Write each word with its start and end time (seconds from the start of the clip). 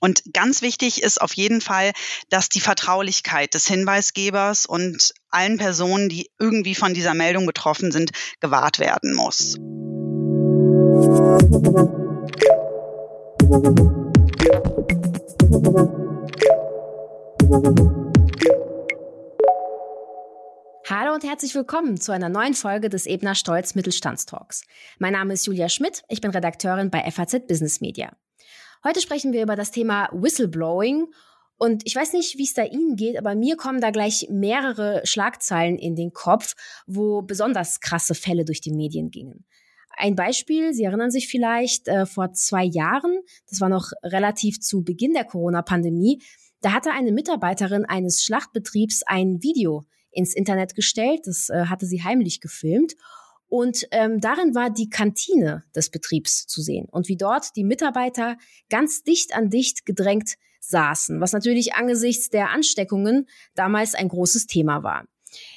Und 0.00 0.22
ganz 0.32 0.62
wichtig 0.62 1.02
ist 1.02 1.20
auf 1.20 1.32
jeden 1.34 1.60
Fall, 1.60 1.92
dass 2.28 2.48
die 2.48 2.60
Vertraulichkeit 2.60 3.54
des 3.54 3.66
Hinweisgebers 3.66 4.66
und 4.66 5.12
allen 5.30 5.58
Personen, 5.58 6.08
die 6.08 6.30
irgendwie 6.38 6.74
von 6.74 6.94
dieser 6.94 7.14
Meldung 7.14 7.46
betroffen 7.46 7.92
sind, 7.92 8.10
gewahrt 8.40 8.78
werden 8.78 9.14
muss. 9.14 9.56
Hallo 20.88 21.14
und 21.14 21.24
herzlich 21.24 21.54
willkommen 21.54 22.00
zu 22.00 22.12
einer 22.12 22.28
neuen 22.28 22.54
Folge 22.54 22.88
des 22.88 23.06
Ebner 23.06 23.34
Stolz 23.34 23.74
Mittelstandstalks. 23.74 24.62
Mein 24.98 25.12
Name 25.12 25.34
ist 25.34 25.46
Julia 25.46 25.68
Schmidt, 25.68 26.04
ich 26.08 26.20
bin 26.20 26.30
Redakteurin 26.30 26.90
bei 26.90 27.10
FAZ 27.10 27.46
Business 27.48 27.80
Media. 27.80 28.12
Heute 28.86 29.00
sprechen 29.00 29.32
wir 29.32 29.42
über 29.42 29.56
das 29.56 29.72
Thema 29.72 30.08
Whistleblowing. 30.12 31.08
Und 31.58 31.82
ich 31.84 31.96
weiß 31.96 32.12
nicht, 32.12 32.38
wie 32.38 32.44
es 32.44 32.54
da 32.54 32.62
Ihnen 32.62 32.94
geht, 32.94 33.18
aber 33.18 33.34
mir 33.34 33.56
kommen 33.56 33.80
da 33.80 33.90
gleich 33.90 34.28
mehrere 34.30 35.00
Schlagzeilen 35.02 35.76
in 35.76 35.96
den 35.96 36.12
Kopf, 36.12 36.54
wo 36.86 37.20
besonders 37.22 37.80
krasse 37.80 38.14
Fälle 38.14 38.44
durch 38.44 38.60
die 38.60 38.70
Medien 38.70 39.10
gingen. 39.10 39.44
Ein 39.90 40.14
Beispiel, 40.14 40.72
Sie 40.72 40.84
erinnern 40.84 41.10
sich 41.10 41.26
vielleicht, 41.26 41.88
äh, 41.88 42.06
vor 42.06 42.32
zwei 42.34 42.62
Jahren, 42.62 43.18
das 43.50 43.60
war 43.60 43.68
noch 43.68 43.90
relativ 44.04 44.60
zu 44.60 44.84
Beginn 44.84 45.14
der 45.14 45.24
Corona-Pandemie, 45.24 46.22
da 46.60 46.72
hatte 46.72 46.92
eine 46.92 47.10
Mitarbeiterin 47.10 47.86
eines 47.86 48.22
Schlachtbetriebs 48.22 49.02
ein 49.04 49.42
Video 49.42 49.84
ins 50.12 50.32
Internet 50.32 50.76
gestellt, 50.76 51.22
das 51.24 51.48
äh, 51.48 51.64
hatte 51.64 51.86
sie 51.86 52.04
heimlich 52.04 52.40
gefilmt 52.40 52.94
und 53.48 53.86
ähm, 53.92 54.20
darin 54.20 54.54
war 54.54 54.70
die 54.70 54.90
Kantine 54.90 55.64
des 55.74 55.90
Betriebs 55.90 56.46
zu 56.46 56.62
sehen 56.62 56.86
und 56.90 57.08
wie 57.08 57.16
dort 57.16 57.54
die 57.56 57.64
Mitarbeiter 57.64 58.36
ganz 58.70 59.02
dicht 59.02 59.34
an 59.34 59.50
dicht 59.50 59.86
gedrängt 59.86 60.34
saßen, 60.60 61.20
was 61.20 61.32
natürlich 61.32 61.74
angesichts 61.74 62.30
der 62.30 62.50
Ansteckungen 62.50 63.28
damals 63.54 63.94
ein 63.94 64.08
großes 64.08 64.46
Thema 64.46 64.82
war. 64.82 65.06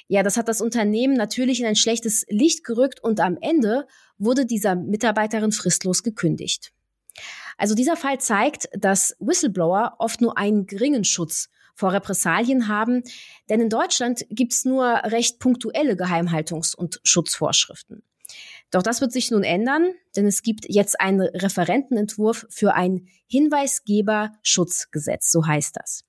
Ja, 0.08 0.24
das 0.24 0.38
hat 0.38 0.48
das 0.48 0.62
Unternehmen 0.62 1.16
natürlich 1.16 1.60
in 1.62 1.66
ein 1.66 1.76
schlechtes 1.76 2.26
Licht 2.30 2.64
gerückt 2.64 3.02
und 3.04 3.20
am 3.20 3.38
Ende 3.42 3.88
wurde 4.18 4.46
dieser 4.46 4.76
Mitarbeiterin 4.76 5.52
fristlos 5.52 6.04
gekündigt. 6.04 6.74
Also 7.58 7.76
dieser 7.76 7.96
Fall 7.96 8.20
zeigt, 8.20 8.70
dass 8.74 9.16
Whistleblower 9.20 9.96
oft 10.00 10.22
nur 10.22 10.38
einen 10.38 10.66
geringen 10.66 11.04
Schutz 11.04 11.50
vor 11.80 11.94
Repressalien 11.94 12.68
haben. 12.68 13.04
Denn 13.50 13.62
in 13.62 13.70
Deutschland 13.70 14.26
gibt 14.30 14.54
es 14.54 14.66
nur 14.66 14.86
recht 15.06 15.40
punktuelle 15.40 15.94
Geheimhaltungs- 15.94 16.76
und 16.76 17.00
Schutzvorschriften. 17.04 18.04
Doch 18.70 18.84
das 18.84 19.02
wird 19.02 19.14
sich 19.14 19.32
nun 19.32 19.44
ändern, 19.44 19.94
denn 20.16 20.28
es 20.28 20.44
gibt 20.44 20.66
jetzt 20.68 21.00
einen 21.00 21.22
Referentenentwurf 21.22 22.46
für 22.50 22.76
ein 22.76 23.08
Hinweisgeberschutzgesetz, 23.28 25.32
so 25.32 25.48
heißt 25.48 25.76
das. 25.76 26.04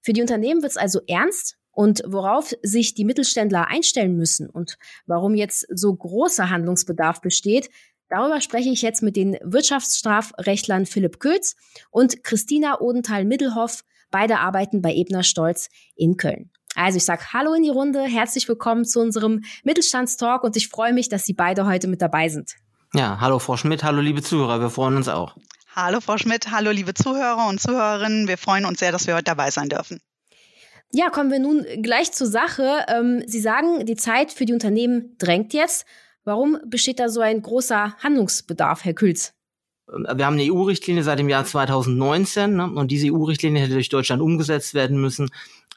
Für 0.00 0.14
die 0.14 0.22
Unternehmen 0.22 0.62
wird 0.62 0.70
es 0.70 0.78
also 0.78 1.00
ernst 1.06 1.58
und 1.72 2.02
worauf 2.06 2.54
sich 2.62 2.94
die 2.94 3.04
Mittelständler 3.04 3.66
einstellen 3.66 4.16
müssen 4.16 4.48
und 4.48 4.78
warum 5.06 5.34
jetzt 5.34 5.66
so 5.68 5.94
großer 5.94 6.48
Handlungsbedarf 6.48 7.20
besteht, 7.20 7.68
darüber 8.08 8.40
spreche 8.40 8.70
ich 8.70 8.82
jetzt 8.82 9.02
mit 9.02 9.16
den 9.16 9.36
Wirtschaftsstrafrechtlern 9.42 10.86
Philipp 10.86 11.18
Kötz 11.20 11.56
und 11.90 12.22
Christina 12.22 12.80
Odenthal-Middelhoff 12.80 13.82
Beide 14.10 14.38
arbeiten 14.38 14.80
bei 14.80 14.94
Ebner 14.94 15.22
Stolz 15.22 15.68
in 15.94 16.16
Köln. 16.16 16.50
Also 16.74 16.96
ich 16.96 17.04
sage 17.04 17.32
Hallo 17.32 17.54
in 17.54 17.62
die 17.62 17.70
Runde, 17.70 18.02
herzlich 18.04 18.48
willkommen 18.48 18.84
zu 18.84 19.00
unserem 19.00 19.42
Mittelstandstalk 19.64 20.44
und 20.44 20.56
ich 20.56 20.68
freue 20.68 20.92
mich, 20.92 21.08
dass 21.08 21.24
Sie 21.24 21.34
beide 21.34 21.66
heute 21.66 21.88
mit 21.88 22.00
dabei 22.00 22.28
sind. 22.28 22.54
Ja, 22.94 23.20
hallo 23.20 23.38
Frau 23.38 23.56
Schmidt, 23.56 23.82
hallo 23.82 24.00
liebe 24.00 24.22
Zuhörer, 24.22 24.60
wir 24.60 24.70
freuen 24.70 24.96
uns 24.96 25.08
auch. 25.08 25.36
Hallo 25.74 26.00
Frau 26.00 26.16
Schmidt, 26.16 26.50
hallo 26.50 26.70
liebe 26.70 26.94
Zuhörer 26.94 27.48
und 27.48 27.60
Zuhörerinnen, 27.60 28.28
wir 28.28 28.38
freuen 28.38 28.64
uns 28.64 28.78
sehr, 28.78 28.92
dass 28.92 29.06
wir 29.06 29.14
heute 29.14 29.24
dabei 29.24 29.50
sein 29.50 29.68
dürfen. 29.68 30.00
Ja, 30.90 31.10
kommen 31.10 31.30
wir 31.30 31.38
nun 31.38 31.66
gleich 31.82 32.12
zur 32.12 32.26
Sache. 32.26 32.86
Ähm, 32.88 33.22
Sie 33.26 33.40
sagen, 33.40 33.84
die 33.84 33.96
Zeit 33.96 34.32
für 34.32 34.46
die 34.46 34.54
Unternehmen 34.54 35.16
drängt 35.18 35.52
jetzt. 35.52 35.84
Warum 36.24 36.58
besteht 36.64 36.98
da 36.98 37.10
so 37.10 37.20
ein 37.20 37.42
großer 37.42 37.96
Handlungsbedarf, 37.98 38.84
Herr 38.84 38.94
Külz? 38.94 39.34
Wir 39.90 40.26
haben 40.26 40.34
eine 40.34 40.52
EU-Richtlinie 40.52 41.02
seit 41.02 41.18
dem 41.18 41.28
Jahr 41.28 41.44
2019 41.44 42.56
ne, 42.56 42.70
und 42.70 42.90
diese 42.90 43.12
EU-Richtlinie 43.12 43.62
hätte 43.62 43.74
durch 43.74 43.88
Deutschland 43.88 44.20
umgesetzt 44.20 44.74
werden 44.74 45.00
müssen 45.00 45.30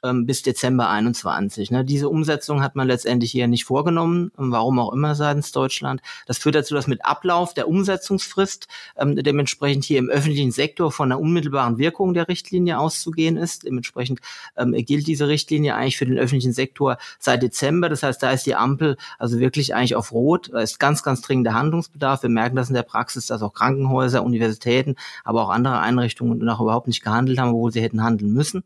ähm, 0.04 0.26
bis 0.26 0.42
Dezember 0.42 0.90
21. 0.90 1.72
Ne. 1.72 1.86
Diese 1.86 2.10
Umsetzung 2.10 2.62
hat 2.62 2.76
man 2.76 2.88
letztendlich 2.88 3.32
hier 3.32 3.48
nicht 3.48 3.66
vorgenommen, 3.66 4.32
warum 4.36 4.80
auch 4.80 4.94
immer 4.94 5.16
seitens 5.16 5.52
Deutschland. 5.52 6.02
Das 6.26 6.38
führt 6.38 6.56
dazu, 6.56 6.74
dass 6.74 6.88
mit 6.88 7.06
Ablauf 7.06 7.54
der 7.54 7.68
Umsetzungsfrist 7.68 8.68
ähm, 8.98 9.16
dementsprechend 9.16 9.84
hier 9.84 10.00
im 10.00 10.10
öffentlichen 10.10 10.52
Sektor 10.52 10.92
von 10.92 11.12
einer 11.12 11.22
unmittelbaren 11.22 11.78
Wirkung 11.78 12.14
der 12.14 12.28
Richtlinie 12.28 12.80
auszugehen 12.80 13.38
ist. 13.38 13.64
Dementsprechend 13.64 14.20
ähm, 14.58 14.74
gilt 14.74 15.08
diese 15.08 15.28
Richtlinie 15.28 15.76
eigentlich 15.76 15.98
für 15.98 16.06
den 16.06 16.18
öffentlichen 16.18 16.54
Sektor 16.54 16.98
seit 17.20 17.44
Dezember. 17.44 17.90
Das 17.90 18.04
heißt, 18.04 18.22
da 18.22 18.32
ist 18.32 18.46
die 18.46 18.56
Ampel 18.56 18.98
also 19.20 19.40
wirklich 19.40 19.76
eigentlich 19.76 19.96
auf 19.96 20.12
Rot. 20.12 20.50
Da 20.52 20.62
ist 20.62 20.80
ganz, 20.80 21.04
ganz 21.04 21.22
dringender 21.22 21.54
Handlungsbedarf. 21.54 22.24
Wir 22.24 22.30
merken 22.30 22.56
das 22.56 22.70
in 22.70 22.76
der 22.76 22.84
Praxis, 22.84 23.28
dass 23.28 23.42
auch 23.42 23.54
Krankenhäuser, 23.54 24.24
Universitäten, 24.24 24.96
aber 25.24 25.44
auch 25.44 25.50
andere 25.50 25.80
Einrichtungen 25.80 26.40
noch 26.40 26.62
überhaupt 26.62 26.88
nicht 26.88 27.04
gehandelt 27.04 27.40
haben, 27.40 27.52
obwohl 27.52 27.72
sie 27.72 27.82
hätten 27.82 28.04
handeln 28.04 28.34
müssen. 28.34 28.64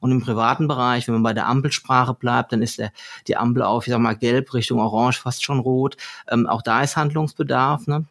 Und 0.00 0.10
im 0.10 0.20
privaten 0.20 0.68
Bereich, 0.68 1.06
wenn 1.06 1.14
man 1.14 1.22
bei 1.22 1.32
der 1.32 1.46
Ampelsprache 1.46 2.14
bleibt, 2.14 2.52
dann 2.52 2.62
ist 2.62 2.78
der, 2.78 2.92
die 3.26 3.36
Ampel 3.36 3.62
auf, 3.62 3.86
ich 3.86 3.92
sag 3.92 4.00
mal, 4.00 4.16
gelb 4.16 4.52
Richtung 4.54 4.80
orange, 4.80 5.20
fast 5.20 5.44
schon 5.44 5.60
rot. 5.60 5.96
Ähm, 6.28 6.46
auch 6.46 6.62
da 6.62 6.82
ist 6.82 6.96
Handlungsbedarf. 6.96 7.86
Ne? 7.86 8.06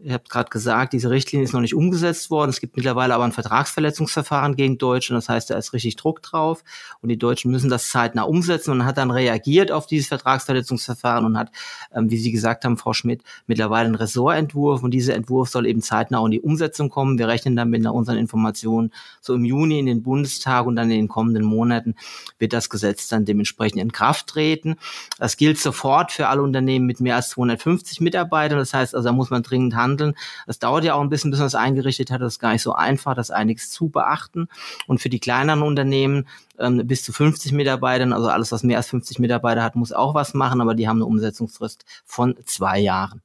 Ihr 0.00 0.12
habt 0.12 0.28
gerade 0.28 0.50
gesagt, 0.50 0.92
diese 0.92 1.08
Richtlinie 1.08 1.44
ist 1.44 1.52
noch 1.52 1.60
nicht 1.60 1.74
umgesetzt 1.74 2.28
worden. 2.28 2.50
Es 2.50 2.60
gibt 2.60 2.76
mittlerweile 2.76 3.14
aber 3.14 3.24
ein 3.24 3.32
Vertragsverletzungsverfahren 3.32 4.56
gegen 4.56 4.76
Deutschland. 4.76 5.22
Das 5.22 5.28
heißt, 5.28 5.50
da 5.50 5.56
ist 5.56 5.72
richtig 5.72 5.94
Druck 5.96 6.20
drauf. 6.20 6.64
Und 7.00 7.10
die 7.10 7.16
Deutschen 7.16 7.50
müssen 7.50 7.70
das 7.70 7.88
zeitnah 7.88 8.24
umsetzen 8.24 8.72
und 8.72 8.84
hat 8.84 8.98
dann 8.98 9.12
reagiert 9.12 9.70
auf 9.70 9.86
dieses 9.86 10.08
Vertragsverletzungsverfahren 10.08 11.24
und 11.24 11.38
hat, 11.38 11.52
ähm, 11.94 12.10
wie 12.10 12.18
Sie 12.18 12.32
gesagt 12.32 12.64
haben, 12.64 12.76
Frau 12.76 12.92
Schmidt, 12.92 13.22
mittlerweile 13.46 13.86
einen 13.86 13.94
Ressortentwurf. 13.94 14.82
Und 14.82 14.90
dieser 14.90 15.14
Entwurf 15.14 15.48
soll 15.48 15.64
eben 15.64 15.80
zeitnah 15.80 16.22
in 16.24 16.32
die 16.32 16.40
Umsetzung 16.40 16.90
kommen. 16.90 17.18
Wir 17.18 17.28
rechnen 17.28 17.54
damit 17.54 17.80
nach 17.80 17.92
unseren 17.92 18.18
Informationen 18.18 18.92
so 19.20 19.32
im 19.34 19.44
Juni 19.44 19.78
in 19.78 19.86
den 19.86 20.02
Bundestag 20.02 20.66
und 20.66 20.76
dann 20.76 20.90
in 20.90 20.98
den 20.98 21.08
kommenden 21.08 21.44
Monaten 21.44 21.94
wird 22.38 22.52
das 22.52 22.68
Gesetz 22.68 23.08
dann 23.08 23.24
dementsprechend 23.24 23.80
in 23.80 23.92
Kraft 23.92 24.26
treten. 24.26 24.74
Das 25.18 25.36
gilt 25.36 25.58
sofort 25.58 26.10
für 26.10 26.28
alle 26.28 26.42
Unternehmen 26.42 26.84
mit 26.84 27.00
mehr 27.00 27.16
als 27.16 27.30
250 27.30 28.00
Mitarbeitern. 28.00 28.58
Das 28.58 28.74
heißt, 28.74 28.94
also 28.94 29.08
da 29.08 29.12
muss 29.12 29.30
man 29.30 29.42
dringend 29.42 29.76
handeln 29.76 29.83
handeln. 29.84 30.14
Das 30.46 30.58
dauert 30.58 30.84
ja 30.84 30.94
auch 30.94 31.02
ein 31.02 31.10
bisschen, 31.10 31.30
bis 31.30 31.38
man 31.38 31.46
es 31.46 31.54
eingerichtet 31.54 32.10
hat. 32.10 32.20
Das 32.20 32.34
ist 32.34 32.38
gar 32.38 32.52
nicht 32.52 32.62
so 32.62 32.72
einfach, 32.72 33.14
das 33.14 33.30
einiges 33.30 33.70
zu 33.70 33.88
beachten. 33.90 34.48
Und 34.86 34.98
für 34.98 35.10
die 35.10 35.20
kleineren 35.20 35.62
Unternehmen 35.62 36.26
ähm, 36.58 36.86
bis 36.86 37.04
zu 37.04 37.12
50 37.12 37.52
Mitarbeitern, 37.52 38.12
also 38.12 38.28
alles, 38.28 38.50
was 38.50 38.62
mehr 38.62 38.78
als 38.78 38.88
50 38.88 39.18
Mitarbeiter 39.18 39.62
hat, 39.62 39.76
muss 39.76 39.92
auch 39.92 40.14
was 40.14 40.34
machen, 40.34 40.60
aber 40.60 40.74
die 40.74 40.88
haben 40.88 40.96
eine 40.96 41.06
Umsetzungsfrist 41.06 41.84
von 42.04 42.34
zwei 42.46 42.78
Jahren. 42.78 43.22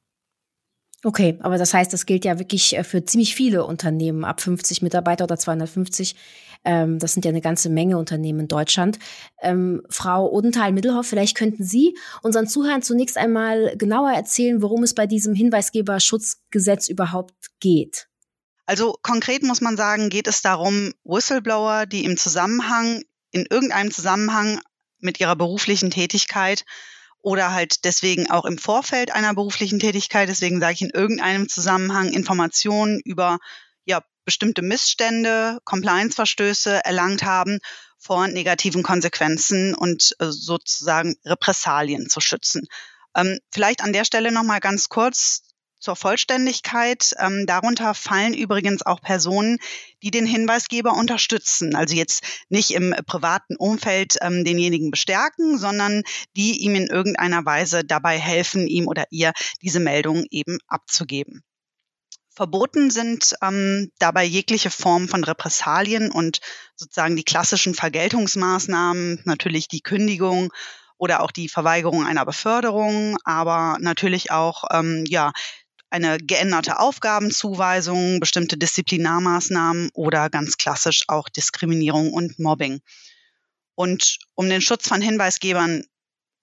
Okay, 1.02 1.38
aber 1.40 1.56
das 1.56 1.72
heißt, 1.72 1.92
das 1.94 2.04
gilt 2.04 2.26
ja 2.26 2.38
wirklich 2.38 2.76
äh, 2.76 2.84
für 2.84 3.04
ziemlich 3.04 3.34
viele 3.34 3.64
Unternehmen 3.64 4.24
ab 4.24 4.42
50 4.42 4.82
Mitarbeiter 4.82 5.24
oder 5.24 5.38
250. 5.38 6.14
Ähm, 6.64 6.98
das 6.98 7.12
sind 7.12 7.24
ja 7.24 7.30
eine 7.30 7.40
ganze 7.40 7.70
Menge 7.70 7.98
Unternehmen 7.98 8.40
in 8.40 8.48
Deutschland. 8.48 8.98
Ähm, 9.40 9.82
Frau 9.88 10.30
Odenthal-Middelhoff, 10.30 11.06
vielleicht 11.06 11.36
könnten 11.36 11.64
Sie 11.64 11.96
unseren 12.22 12.46
Zuhörern 12.46 12.82
zunächst 12.82 13.16
einmal 13.16 13.74
genauer 13.76 14.12
erzählen, 14.12 14.62
worum 14.62 14.82
es 14.82 14.94
bei 14.94 15.06
diesem 15.06 15.34
Hinweisgeberschutzgesetz 15.34 16.88
überhaupt 16.88 17.34
geht. 17.60 18.08
Also 18.66 18.96
konkret 19.02 19.42
muss 19.42 19.60
man 19.60 19.76
sagen, 19.76 20.10
geht 20.10 20.28
es 20.28 20.42
darum, 20.42 20.92
Whistleblower, 21.04 21.86
die 21.86 22.04
im 22.04 22.16
Zusammenhang, 22.16 23.02
in 23.32 23.46
irgendeinem 23.48 23.90
Zusammenhang 23.90 24.60
mit 25.00 25.18
ihrer 25.18 25.36
beruflichen 25.36 25.90
Tätigkeit 25.90 26.64
oder 27.22 27.52
halt 27.52 27.84
deswegen 27.84 28.30
auch 28.30 28.44
im 28.44 28.58
Vorfeld 28.58 29.12
einer 29.12 29.34
beruflichen 29.34 29.78
Tätigkeit, 29.78 30.28
deswegen 30.28 30.60
sage 30.60 30.74
ich 30.74 30.82
in 30.82 30.90
irgendeinem 30.90 31.48
Zusammenhang 31.48 32.12
Informationen 32.12 33.00
über 33.04 33.38
bestimmte 34.24 34.62
Missstände, 34.62 35.58
Compliance-Verstöße 35.64 36.84
erlangt 36.84 37.22
haben 37.24 37.58
vor 37.98 38.28
negativen 38.28 38.82
Konsequenzen 38.82 39.74
und 39.74 40.14
äh, 40.18 40.26
sozusagen 40.30 41.16
Repressalien 41.24 42.08
zu 42.08 42.20
schützen. 42.20 42.66
Ähm, 43.14 43.38
vielleicht 43.50 43.82
an 43.82 43.92
der 43.92 44.04
Stelle 44.04 44.32
nochmal 44.32 44.60
ganz 44.60 44.88
kurz 44.88 45.42
zur 45.80 45.96
Vollständigkeit. 45.96 47.14
Ähm, 47.18 47.46
darunter 47.46 47.94
fallen 47.94 48.34
übrigens 48.34 48.84
auch 48.84 49.00
Personen, 49.00 49.58
die 50.02 50.10
den 50.10 50.26
Hinweisgeber 50.26 50.92
unterstützen. 50.92 51.74
Also 51.74 51.96
jetzt 51.96 52.22
nicht 52.48 52.72
im 52.72 52.94
privaten 53.06 53.56
Umfeld 53.56 54.16
ähm, 54.20 54.44
denjenigen 54.44 54.90
bestärken, 54.90 55.58
sondern 55.58 56.02
die 56.36 56.60
ihm 56.60 56.74
in 56.74 56.86
irgendeiner 56.86 57.44
Weise 57.44 57.84
dabei 57.84 58.18
helfen, 58.18 58.66
ihm 58.66 58.86
oder 58.86 59.04
ihr 59.10 59.32
diese 59.62 59.80
Meldung 59.80 60.24
eben 60.30 60.58
abzugeben. 60.68 61.42
Verboten 62.32 62.90
sind 62.90 63.34
ähm, 63.42 63.90
dabei 63.98 64.24
jegliche 64.24 64.70
Form 64.70 65.08
von 65.08 65.24
Repressalien 65.24 66.10
und 66.10 66.40
sozusagen 66.76 67.16
die 67.16 67.24
klassischen 67.24 67.74
Vergeltungsmaßnahmen, 67.74 69.22
natürlich 69.24 69.68
die 69.68 69.82
Kündigung 69.82 70.52
oder 70.96 71.22
auch 71.22 71.32
die 71.32 71.48
Verweigerung 71.48 72.06
einer 72.06 72.24
Beförderung, 72.24 73.18
aber 73.24 73.78
natürlich 73.80 74.30
auch 74.30 74.64
ähm, 74.70 75.04
ja 75.08 75.32
eine 75.90 76.18
geänderte 76.18 76.78
Aufgabenzuweisung, 76.78 78.20
bestimmte 78.20 78.56
Disziplinarmaßnahmen 78.56 79.90
oder 79.92 80.30
ganz 80.30 80.56
klassisch 80.56 81.02
auch 81.08 81.28
Diskriminierung 81.28 82.12
und 82.12 82.38
Mobbing. 82.38 82.80
Und 83.74 84.18
um 84.34 84.48
den 84.48 84.60
Schutz 84.60 84.86
von 84.86 85.00
Hinweisgebern 85.00 85.84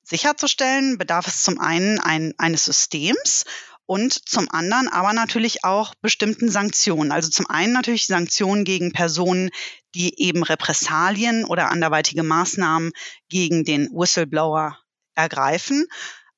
sicherzustellen, 0.03 0.97
bedarf 0.97 1.27
es 1.27 1.43
zum 1.43 1.59
einen 1.59 1.99
ein, 1.99 2.33
eines 2.37 2.65
Systems 2.65 3.45
und 3.87 4.29
zum 4.29 4.47
anderen 4.51 4.87
aber 4.87 5.13
natürlich 5.13 5.63
auch 5.63 5.95
bestimmten 6.01 6.51
Sanktionen. 6.51 7.11
Also 7.11 7.29
zum 7.29 7.49
einen 7.49 7.73
natürlich 7.73 8.05
Sanktionen 8.05 8.63
gegen 8.63 8.91
Personen, 8.91 9.49
die 9.95 10.21
eben 10.21 10.43
Repressalien 10.43 11.45
oder 11.45 11.71
anderweitige 11.71 12.21
Maßnahmen 12.21 12.91
gegen 13.29 13.63
den 13.63 13.89
Whistleblower 13.91 14.77
ergreifen, 15.15 15.87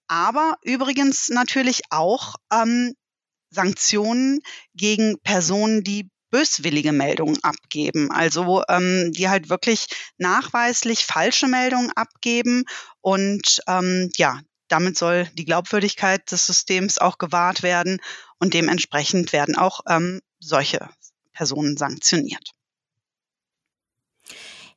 aber 0.07 0.55
übrigens 0.63 1.29
natürlich 1.29 1.81
auch 1.89 2.35
ähm, 2.53 2.95
Sanktionen 3.51 4.39
gegen 4.73 5.19
Personen, 5.21 5.83
die 5.83 6.09
böswillige 6.31 6.91
Meldungen 6.91 7.37
abgeben, 7.43 8.11
also 8.11 8.63
ähm, 8.69 9.11
die 9.11 9.29
halt 9.29 9.49
wirklich 9.49 9.87
nachweislich 10.17 11.05
falsche 11.05 11.47
Meldungen 11.47 11.91
abgeben 11.95 12.65
und 13.01 13.61
ähm, 13.67 14.09
ja, 14.17 14.39
damit 14.69 14.97
soll 14.97 15.27
die 15.33 15.45
Glaubwürdigkeit 15.45 16.31
des 16.31 16.45
Systems 16.45 16.97
auch 16.97 17.17
gewahrt 17.17 17.63
werden 17.63 17.99
und 18.39 18.53
dementsprechend 18.53 19.33
werden 19.33 19.55
auch 19.55 19.81
ähm, 19.87 20.21
solche 20.39 20.89
Personen 21.33 21.77
sanktioniert. 21.77 22.51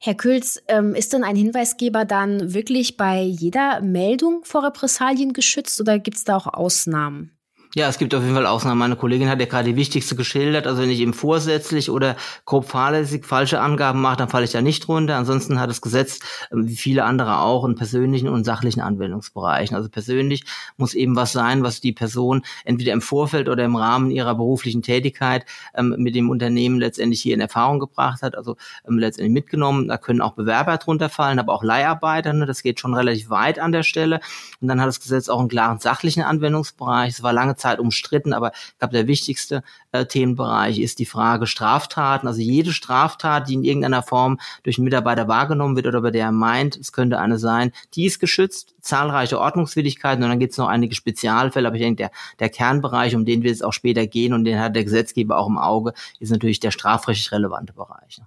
Herr 0.00 0.17
Külz, 0.17 0.61
ähm, 0.67 0.97
ist 0.97 1.12
denn 1.12 1.23
ein 1.23 1.37
Hinweisgeber 1.37 2.05
dann 2.05 2.55
wirklich 2.55 2.97
bei 2.97 3.23
jeder 3.23 3.81
Meldung 3.81 4.44
vor 4.44 4.65
Repressalien 4.65 5.33
geschützt 5.33 5.81
oder 5.81 6.00
gibt 6.00 6.17
es 6.17 6.25
da 6.25 6.37
auch 6.37 6.49
Ausnahmen? 6.49 7.39
Ja, 7.74 7.88
es 7.88 7.96
gibt 7.96 8.14
auf 8.14 8.22
jeden 8.22 8.34
Fall 8.34 8.44
Ausnahmen. 8.44 8.78
Meine 8.78 8.96
Kollegin 8.96 9.30
hat 9.30 9.40
ja 9.40 9.46
gerade 9.46 9.70
die 9.70 9.76
wichtigste 9.76 10.14
geschildert. 10.14 10.66
Also 10.66 10.82
wenn 10.82 10.90
ich 10.90 11.00
eben 11.00 11.14
vorsätzlich 11.14 11.88
oder 11.88 12.16
grob 12.44 12.66
fahrlässig 12.66 13.24
falsche 13.24 13.60
Angaben 13.60 14.02
mache, 14.02 14.19
dann 14.19 14.28
falle 14.28 14.44
ich 14.44 14.52
da 14.52 14.60
nicht 14.60 14.86
runter. 14.88 15.16
Ansonsten 15.16 15.58
hat 15.58 15.70
das 15.70 15.80
Gesetz, 15.80 16.19
ähm, 16.52 16.69
wie 16.69 16.76
viele 16.76 17.04
andere 17.04 17.38
auch, 17.38 17.64
einen 17.64 17.74
persönlichen 17.74 18.28
und 18.28 18.44
sachlichen 18.44 18.82
Anwendungsbereichen. 18.82 19.74
Also 19.74 19.88
persönlich 19.88 20.44
muss 20.76 20.92
eben 20.92 21.16
was 21.16 21.32
sein, 21.32 21.62
was 21.62 21.80
die 21.80 21.94
Person 21.94 22.42
entweder 22.66 22.92
im 22.92 23.00
Vorfeld 23.00 23.48
oder 23.48 23.64
im 23.64 23.74
Rahmen 23.74 24.10
ihrer 24.10 24.34
beruflichen 24.34 24.82
Tätigkeit 24.82 25.46
ähm, 25.74 25.94
mit 25.96 26.14
dem 26.14 26.28
Unternehmen 26.28 26.78
letztendlich 26.78 27.22
hier 27.22 27.32
in 27.32 27.40
Erfahrung 27.40 27.80
gebracht 27.80 28.20
hat, 28.20 28.36
also 28.36 28.58
ähm, 28.86 28.98
letztendlich 28.98 29.32
mitgenommen. 29.32 29.88
Da 29.88 29.96
können 29.96 30.20
auch 30.20 30.32
Bewerber 30.32 30.76
drunter 30.76 31.08
fallen, 31.08 31.38
aber 31.38 31.54
auch 31.54 31.64
Leiharbeiter. 31.64 32.34
Ne? 32.34 32.44
Das 32.44 32.62
geht 32.62 32.80
schon 32.80 32.92
relativ 32.92 33.30
weit 33.30 33.58
an 33.58 33.72
der 33.72 33.82
Stelle. 33.82 34.20
Und 34.60 34.69
dann 34.69 34.78
hat 34.78 34.88
das 34.88 35.00
Gesetz 35.00 35.30
auch 35.30 35.40
einen 35.40 35.48
klaren 35.48 35.78
sachlichen 35.78 36.22
Anwendungsbereich. 36.22 37.14
Es 37.14 37.22
war 37.22 37.32
lange 37.32 37.56
Zeit 37.62 37.79
umstritten, 37.79 38.32
aber 38.32 38.53
ich 38.55 38.79
glaube, 38.79 38.93
der 38.93 39.06
wichtigste 39.06 39.62
äh, 39.93 40.06
Themenbereich 40.06 40.79
ist 40.79 40.99
die 40.99 41.06
Frage 41.06 41.47
Straftaten. 41.47 42.26
Also 42.26 42.41
jede 42.41 42.73
Straftat, 42.73 43.49
die 43.49 43.55
in 43.55 43.64
irgendeiner 43.64 44.03
Form 44.03 44.38
durch 44.62 44.79
einen 44.79 44.85
Mitarbeiter 44.85 45.29
wahrgenommen 45.29 45.76
wird 45.76 45.87
oder 45.87 46.00
bei 46.00 46.11
der 46.11 46.23
er 46.23 46.32
meint, 46.32 46.76
es 46.76 46.93
könnte 46.93 47.19
eine 47.19 47.38
sein, 47.38 47.73
die 47.94 48.06
ist 48.06 48.20
geschützt. 48.20 48.75
Zahlreiche 48.81 49.38
Ordnungswidrigkeiten 49.38 50.23
und 50.23 50.31
dann 50.31 50.38
gibt 50.38 50.53
es 50.53 50.59
noch 50.59 50.69
einige 50.69 50.94
Spezialfälle, 50.94 51.67
aber 51.67 51.76
ich 51.76 51.82
denke, 51.82 52.05
der, 52.05 52.11
der 52.38 52.49
Kernbereich, 52.49 53.14
um 53.14 53.25
den 53.25 53.43
wir 53.43 53.50
jetzt 53.50 53.65
auch 53.65 53.73
später 53.73 54.06
gehen 54.06 54.32
und 54.32 54.44
den 54.44 54.58
hat 54.58 54.76
der 54.76 54.85
Gesetzgeber 54.85 55.37
auch 55.37 55.49
im 55.49 55.58
Auge, 55.58 55.93
ist 56.20 56.31
natürlich 56.31 56.61
der 56.61 56.70
strafrechtlich 56.70 57.32
relevante 57.32 57.73
Bereich. 57.73 58.19
Ne? 58.19 58.26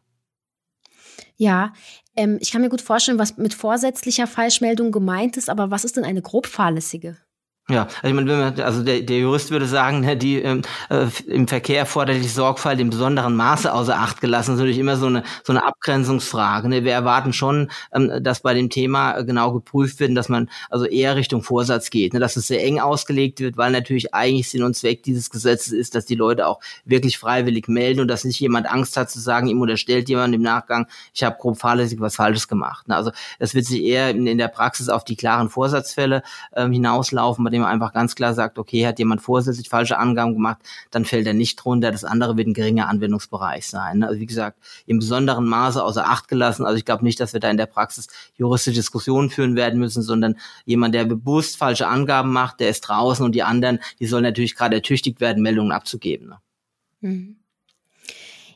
Ja, 1.37 1.73
ähm, 2.15 2.37
ich 2.41 2.51
kann 2.51 2.61
mir 2.61 2.69
gut 2.69 2.81
vorstellen, 2.81 3.19
was 3.19 3.37
mit 3.37 3.53
vorsätzlicher 3.53 4.27
Falschmeldung 4.27 4.91
gemeint 4.91 5.37
ist, 5.37 5.49
aber 5.49 5.71
was 5.71 5.83
ist 5.83 5.97
denn 5.97 6.05
eine 6.05 6.21
grob 6.21 6.47
fahrlässige? 6.47 7.17
Ja, 7.67 7.87
also 8.03 8.07
ich 8.07 8.13
meine, 8.13 8.63
also 8.63 8.83
der, 8.83 9.01
der 9.01 9.17
Jurist 9.17 9.49
würde 9.49 9.65
sagen, 9.65 10.01
ne, 10.01 10.15
die 10.15 10.37
ähm, 10.37 10.61
äh, 10.91 11.07
im 11.25 11.47
Verkehr 11.47 11.79
erforderliche 11.79 12.29
Sorgfalt 12.29 12.79
in 12.79 12.91
besonderen 12.91 13.35
Maße 13.35 13.73
außer 13.73 13.97
Acht 13.97 14.21
gelassen. 14.21 14.51
Das 14.51 14.57
ist 14.57 14.59
natürlich 14.59 14.77
immer 14.77 14.97
so 14.97 15.07
eine 15.07 15.23
so 15.43 15.51
eine 15.51 15.65
Abgrenzungsfrage. 15.65 16.69
Ne? 16.69 16.83
Wir 16.83 16.91
erwarten 16.91 17.33
schon, 17.33 17.71
ähm, 17.91 18.21
dass 18.21 18.41
bei 18.41 18.53
dem 18.53 18.69
Thema 18.69 19.19
genau 19.23 19.51
geprüft 19.51 19.99
wird, 19.99 20.15
dass 20.15 20.29
man 20.29 20.47
also 20.69 20.85
eher 20.85 21.15
Richtung 21.15 21.41
Vorsatz 21.41 21.89
geht, 21.89 22.13
ne? 22.13 22.19
dass 22.19 22.35
es 22.35 22.45
sehr 22.45 22.63
eng 22.63 22.79
ausgelegt 22.79 23.39
wird, 23.39 23.57
weil 23.57 23.71
natürlich 23.71 24.13
eigentlich 24.13 24.47
Sinn 24.47 24.61
und 24.61 24.75
Zweck 24.75 25.01
dieses 25.01 25.31
Gesetzes 25.31 25.73
ist, 25.73 25.95
dass 25.95 26.05
die 26.05 26.13
Leute 26.13 26.45
auch 26.45 26.59
wirklich 26.85 27.17
freiwillig 27.17 27.67
melden 27.67 27.99
und 27.99 28.09
dass 28.09 28.25
nicht 28.25 28.39
jemand 28.39 28.69
Angst 28.69 28.95
hat 28.95 29.09
zu 29.09 29.19
sagen, 29.19 29.47
ihm 29.47 29.59
unterstellt 29.59 30.07
jemand 30.07 30.35
im 30.35 30.43
Nachgang, 30.43 30.85
ich 31.15 31.23
habe 31.23 31.37
grob 31.39 31.57
fahrlässig 31.57 31.99
was 31.99 32.15
Falsches 32.15 32.47
gemacht. 32.47 32.87
Ne? 32.87 32.95
Also 32.95 33.09
es 33.39 33.55
wird 33.55 33.65
sich 33.65 33.81
eher 33.81 34.11
in, 34.11 34.27
in 34.27 34.37
der 34.37 34.49
Praxis 34.49 34.87
auf 34.87 35.03
die 35.03 35.15
klaren 35.15 35.49
Vorsatzfälle 35.49 36.21
ähm, 36.55 36.71
hinauslaufen, 36.71 37.43
dem 37.55 37.61
man 37.61 37.71
einfach 37.71 37.93
ganz 37.93 38.15
klar 38.15 38.33
sagt, 38.33 38.59
okay, 38.59 38.85
hat 38.85 38.99
jemand 38.99 39.21
vorsätzlich 39.21 39.69
falsche 39.69 39.97
Angaben 39.97 40.33
gemacht, 40.33 40.59
dann 40.91 41.05
fällt 41.05 41.25
er 41.25 41.33
nicht 41.33 41.55
drunter. 41.55 41.91
Das 41.91 42.03
andere 42.03 42.37
wird 42.37 42.47
ein 42.47 42.53
geringer 42.53 42.87
Anwendungsbereich 42.89 43.67
sein. 43.67 44.03
Also 44.03 44.19
wie 44.19 44.25
gesagt, 44.25 44.59
im 44.85 44.99
besonderen 44.99 45.45
Maße 45.45 45.83
außer 45.83 46.05
Acht 46.07 46.27
gelassen. 46.27 46.65
Also 46.65 46.77
ich 46.77 46.85
glaube 46.85 47.03
nicht, 47.03 47.19
dass 47.19 47.33
wir 47.33 47.39
da 47.39 47.49
in 47.49 47.57
der 47.57 47.65
Praxis 47.65 48.07
juristische 48.35 48.75
Diskussionen 48.75 49.29
führen 49.29 49.55
werden 49.55 49.79
müssen, 49.79 50.03
sondern 50.03 50.35
jemand, 50.65 50.93
der 50.93 51.05
bewusst 51.05 51.57
falsche 51.57 51.87
Angaben 51.87 52.31
macht, 52.31 52.59
der 52.59 52.69
ist 52.69 52.81
draußen 52.81 53.25
und 53.25 53.33
die 53.33 53.43
anderen, 53.43 53.79
die 53.99 54.05
sollen 54.05 54.23
natürlich 54.23 54.55
gerade 54.55 54.75
ertüchtigt 54.75 55.21
werden, 55.21 55.41
Meldungen 55.41 55.71
abzugeben. 55.71 56.29
Ne? 56.29 56.37
Mhm. 57.01 57.35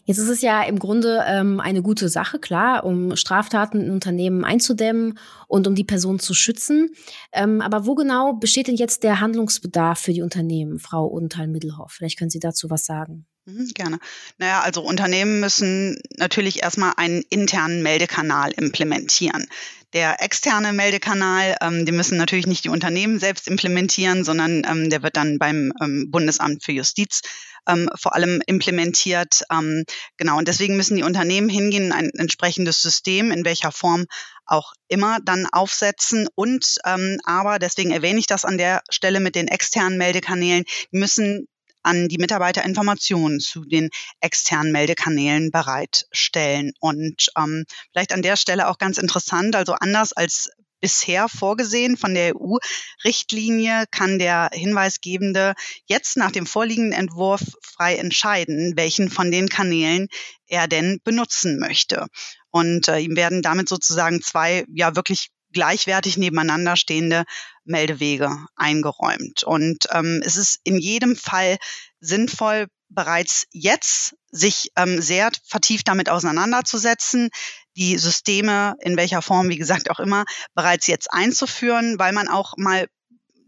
Jetzt 0.10 0.18
ist 0.18 0.30
es 0.30 0.42
ja 0.42 0.64
im 0.64 0.80
Grunde 0.80 1.24
ähm, 1.28 1.60
eine 1.60 1.84
gute 1.84 2.10
Sache, 2.10 2.40
klar, 2.40 2.84
um 2.84 3.16
Straftaten 3.16 3.80
in 3.80 3.92
Unternehmen 3.92 4.44
einzudämmen 4.44 5.20
und 5.48 5.68
um 5.68 5.76
die 5.76 5.84
Person 5.84 6.18
zu 6.18 6.34
schützen. 6.34 6.90
Ähm, 7.32 7.62
aber 7.62 7.86
wo 7.86 7.94
genau 7.94 8.34
besteht 8.34 8.70
denn 8.70 8.76
jetzt 8.76 9.04
der 9.04 9.20
Handlungsbedarf 9.20 10.00
für 10.00 10.12
die 10.12 10.24
Unternehmen, 10.24 10.80
Frau 10.80 11.08
Odenthal-Middelhoff? 11.12 11.92
Vielleicht 11.92 12.18
können 12.18 12.32
Sie 12.32 12.40
dazu 12.40 12.72
was 12.72 12.88
sagen. 12.88 13.28
Mhm, 13.46 13.70
gerne. 13.76 14.00
Naja, 14.40 14.62
also 14.62 14.82
Unternehmen 14.82 15.42
müssen 15.42 16.02
natürlich 16.18 16.64
erstmal 16.64 16.94
einen 16.98 17.22
internen 17.30 17.84
Meldekanal 17.84 18.52
implementieren. 18.54 19.46
Der 19.94 20.21
externe 20.21 20.71
Meldekanal, 20.71 21.56
ähm, 21.62 21.86
den 21.86 21.95
müssen 21.95 22.18
natürlich 22.18 22.45
nicht 22.45 22.63
die 22.63 22.69
Unternehmen 22.69 23.19
selbst 23.19 23.47
implementieren, 23.47 24.24
sondern 24.24 24.63
ähm, 24.69 24.89
der 24.91 25.01
wird 25.01 25.18
dann 25.18 25.39
beim 25.39 25.74
ähm, 25.81 26.12
Bundesamt 26.12 26.63
für 26.63 26.74
Justiz 26.74 27.21
ähm, 27.68 27.89
vor 28.00 28.13
allem 28.13 28.41
implementiert. 28.45 29.44
Ähm, 29.51 29.86
genau, 30.18 30.38
und 30.38 30.47
deswegen 30.47 30.77
müssen 30.77 30.95
die 30.95 31.03
Unternehmen 31.03 31.50
hingehen, 31.50 31.91
ein 31.91 32.12
entsprechendes 32.12 32.81
System, 32.81 33.31
in 33.31 33.45
welcher 33.45 33.71
Form 33.71 34.06
auch 34.45 34.74
immer 34.89 35.19
dann 35.24 35.47
aufsetzen. 35.51 36.27
Und 36.36 36.77
ähm, 36.86 37.19
aber, 37.24 37.57
deswegen 37.57 37.91
erwähne 37.91 38.19
ich 38.19 38.27
das 38.27 38.45
an 38.45 38.57
der 38.57 38.81
Stelle 38.89 39.19
mit 39.19 39.36
den 39.36 39.47
externen 39.47 39.97
Meldekanälen, 39.97 40.65
müssen 40.91 41.47
an 41.84 42.08
die 42.08 42.18
Mitarbeiter 42.18 42.64
Informationen 42.64 43.40
zu 43.40 43.66
den 43.66 43.90
externen 44.20 44.72
Meldekanälen 44.72 45.52
bereitstellen. 45.52 46.72
Und 46.80 47.30
ähm, 47.38 47.65
vielleicht 47.92 48.13
an 48.13 48.22
der 48.22 48.36
Stelle 48.36 48.68
auch 48.68 48.77
ganz 48.77 48.98
interessant, 48.98 49.56
also 49.56 49.74
anders 49.74 50.13
als 50.13 50.50
bisher 50.82 51.27
vorgesehen 51.27 51.98
von 51.98 52.13
der 52.13 52.36
EU-Richtlinie 52.36 53.86
kann 53.92 54.20
der 54.20 54.50
Hinweisgebende 54.53 55.53
jetzt 55.88 56.18
nach 56.18 56.32
dem 56.32 56.46
vorliegenden 56.46 56.94
Entwurf 56.94 57.42
frei 57.62 57.96
entscheiden, 57.96 58.74
welchen 58.75 59.10
von 59.10 59.32
den 59.32 59.50
Kanälen 59.50 60.08
er 60.48 60.68
denn 60.68 61.00
benutzen 61.03 61.60
möchte. 61.60 62.08
Und 62.51 62.88
äh, 62.88 63.00
ihm 63.00 63.15
werden 63.15 63.42
damit 63.42 63.70
sozusagen 63.70 64.22
zwei 64.22 64.65
ja 64.74 64.96
wirklich 64.96 65.30
gleichwertig 65.51 66.18
nebeneinander 66.18 66.75
stehende 66.75 67.24
Meldewege 67.63 68.46
eingeräumt. 68.56 69.44
Und 69.44 69.88
ähm, 69.91 70.22
es 70.24 70.38
ist 70.38 70.60
in 70.63 70.77
jedem 70.77 71.15
Fall 71.15 71.58
sinnvoll, 72.00 72.68
bereits 72.89 73.46
jetzt 73.51 74.15
sich 74.32 74.72
ähm, 74.75 75.01
sehr 75.01 75.29
vertieft 75.48 75.88
damit 75.88 76.10
auseinanderzusetzen, 76.10 77.29
die 77.75 77.98
Systeme 77.98 78.75
in 78.82 78.98
welcher 78.98 79.22
Form, 79.22 79.50
wie 79.50 79.58
gesagt, 79.58 79.89
auch 79.91 80.00
immer 80.00 80.25
bereits 80.56 80.88
jetzt 80.88 81.12
einzuführen, 81.13 82.00
weil 82.00 82.13
man 82.13 82.27
auch 82.27 82.53
mal, 82.58 82.88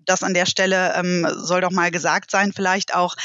das 0.05 0.23
an 0.23 0.33
der 0.33 0.45
Stelle 0.45 0.93
ähm, 0.95 1.27
soll 1.37 1.61
doch 1.61 1.71
mal 1.71 1.91
gesagt 1.91 2.31
sein, 2.31 2.53
vielleicht 2.53 2.93
auch 2.93 3.15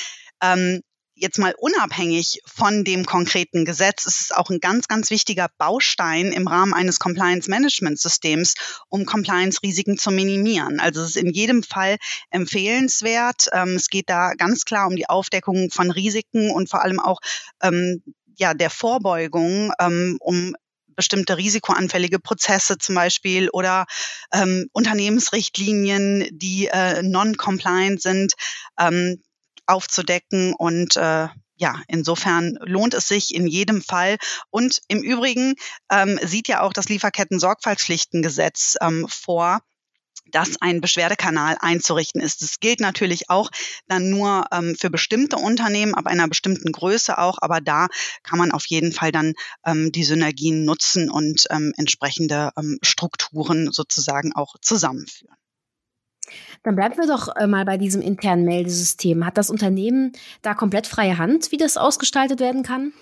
ähm, 0.43 0.83
jetzt 1.17 1.39
mal 1.39 1.55
unabhängig 1.59 2.41
von 2.47 2.85
dem 2.85 3.07
konkreten 3.07 3.65
Gesetz, 3.65 4.05
ist 4.07 4.21
es 4.21 4.33
auch 4.33 4.51
ein 4.51 4.61
ganz, 4.61 4.87
ganz 4.87 5.11
wichtiger 5.11 5.49
Baustein 5.59 6.31
im 6.31 6.47
Rahmen 6.47 6.75
eines 6.75 6.99
Compliance 6.99 7.51
Management 7.51 7.99
Systems, 7.99 8.55
um 8.89 9.07
Compliance-Risiken 9.07 9.99
zu 9.99 10.11
minimieren. 10.11 10.79
Also 10.79 11.01
es 11.01 11.11
ist 11.11 11.17
in 11.17 11.31
jedem 11.31 11.63
Fall 11.63 11.97
empfehlenswert. 12.31 13.49
Ähm, 13.53 13.75
es 13.75 13.89
geht 13.89 14.11
da 14.11 14.35
ganz 14.35 14.65
klar 14.65 14.87
um 14.87 14.97
die 14.97 15.09
Aufdeckung 15.09 15.71
von 15.71 15.91
Risiken 15.91 16.51
und 16.51 16.69
vor 16.69 16.83
allem 16.83 17.01
auch 17.01 17.19
ähm, 17.63 18.03
ja, 18.37 18.53
der 18.53 18.71
Vorbeugung, 18.71 19.73
ähm, 19.81 20.19
um 20.21 20.55
bestimmte 20.97 21.37
risikoanfällige 21.37 22.19
Prozesse 22.19 22.79
zum 22.79 22.95
Beispiel 22.95 23.51
oder 23.51 23.85
ähm, 24.33 24.69
Unternehmensrichtlinien, 24.73 26.27
die 26.33 26.69
äh, 26.69 27.03
non-compliant 27.03 28.01
sind. 28.01 28.33
Ähm, 28.79 29.23
aufzudecken 29.67 30.55
und 30.55 30.97
äh, 30.97 31.29
ja, 31.59 31.83
insofern 31.89 32.59
lohnt 32.61 32.95
es 32.95 33.09
sich 33.09 33.35
in 33.35 33.47
jedem 33.47 33.83
Fall. 33.83 34.19
Und 34.51 34.81
im 34.89 35.03
Übrigen 35.03 35.55
ähm, 35.91 36.21
sieht 36.23 36.49
ja 36.49 36.61
auch 36.61 36.73
das 36.75 36.89
Lieferketten-Sorgfaltspflichtengesetz 36.89 38.77
ähm, 38.81 39.07
vor, 39.09 39.61
dass 40.31 40.61
ein 40.61 40.81
Beschwerdekanal 40.81 41.57
einzurichten 41.61 42.21
ist. 42.21 42.43
Das 42.43 42.59
gilt 42.61 42.81
natürlich 42.81 43.31
auch 43.31 43.51
dann 43.87 44.11
nur 44.11 44.47
ähm, 44.53 44.77
für 44.79 44.91
bestimmte 44.91 45.37
Unternehmen 45.37 45.95
ab 45.95 46.07
einer 46.07 46.29
bestimmten 46.29 46.73
Größe 46.73 47.17
auch, 47.19 47.39
aber 47.41 47.61
da 47.61 47.87
kann 48.23 48.39
man 48.39 48.53
auf 48.53 48.67
jeden 48.67 48.93
Fall 48.93 49.13
dann 49.13 49.35
ähm, 49.65 49.93
die 49.93 50.05
Synergien 50.05 50.65
nutzen 50.65 51.11
und 51.11 51.47
ähm, 51.51 51.73
entsprechende 51.77 52.51
ähm, 52.59 52.79
Strukturen 52.83 53.71
sozusagen 53.73 54.35
auch 54.35 54.57
zusammenführen. 54.61 55.37
Dann 56.63 56.77
bleiben 56.77 56.97
wir 56.97 57.07
doch 57.07 57.35
äh, 57.37 57.47
mal 57.47 57.65
bei 57.65 57.77
diesem 57.77 58.03
internen 58.03 58.45
Meldesystem. 58.45 59.25
Hat 59.25 59.39
das 59.39 59.51
Unternehmen 59.51 60.13
da 60.43 60.55
komplett 60.55 60.87
freie 60.87 61.19
Hand, 61.19 61.53
wie 61.53 61.57
das 61.57 61.77
ausgestaltet 61.77 62.41
werden 62.41 62.63
kann? 62.63 62.93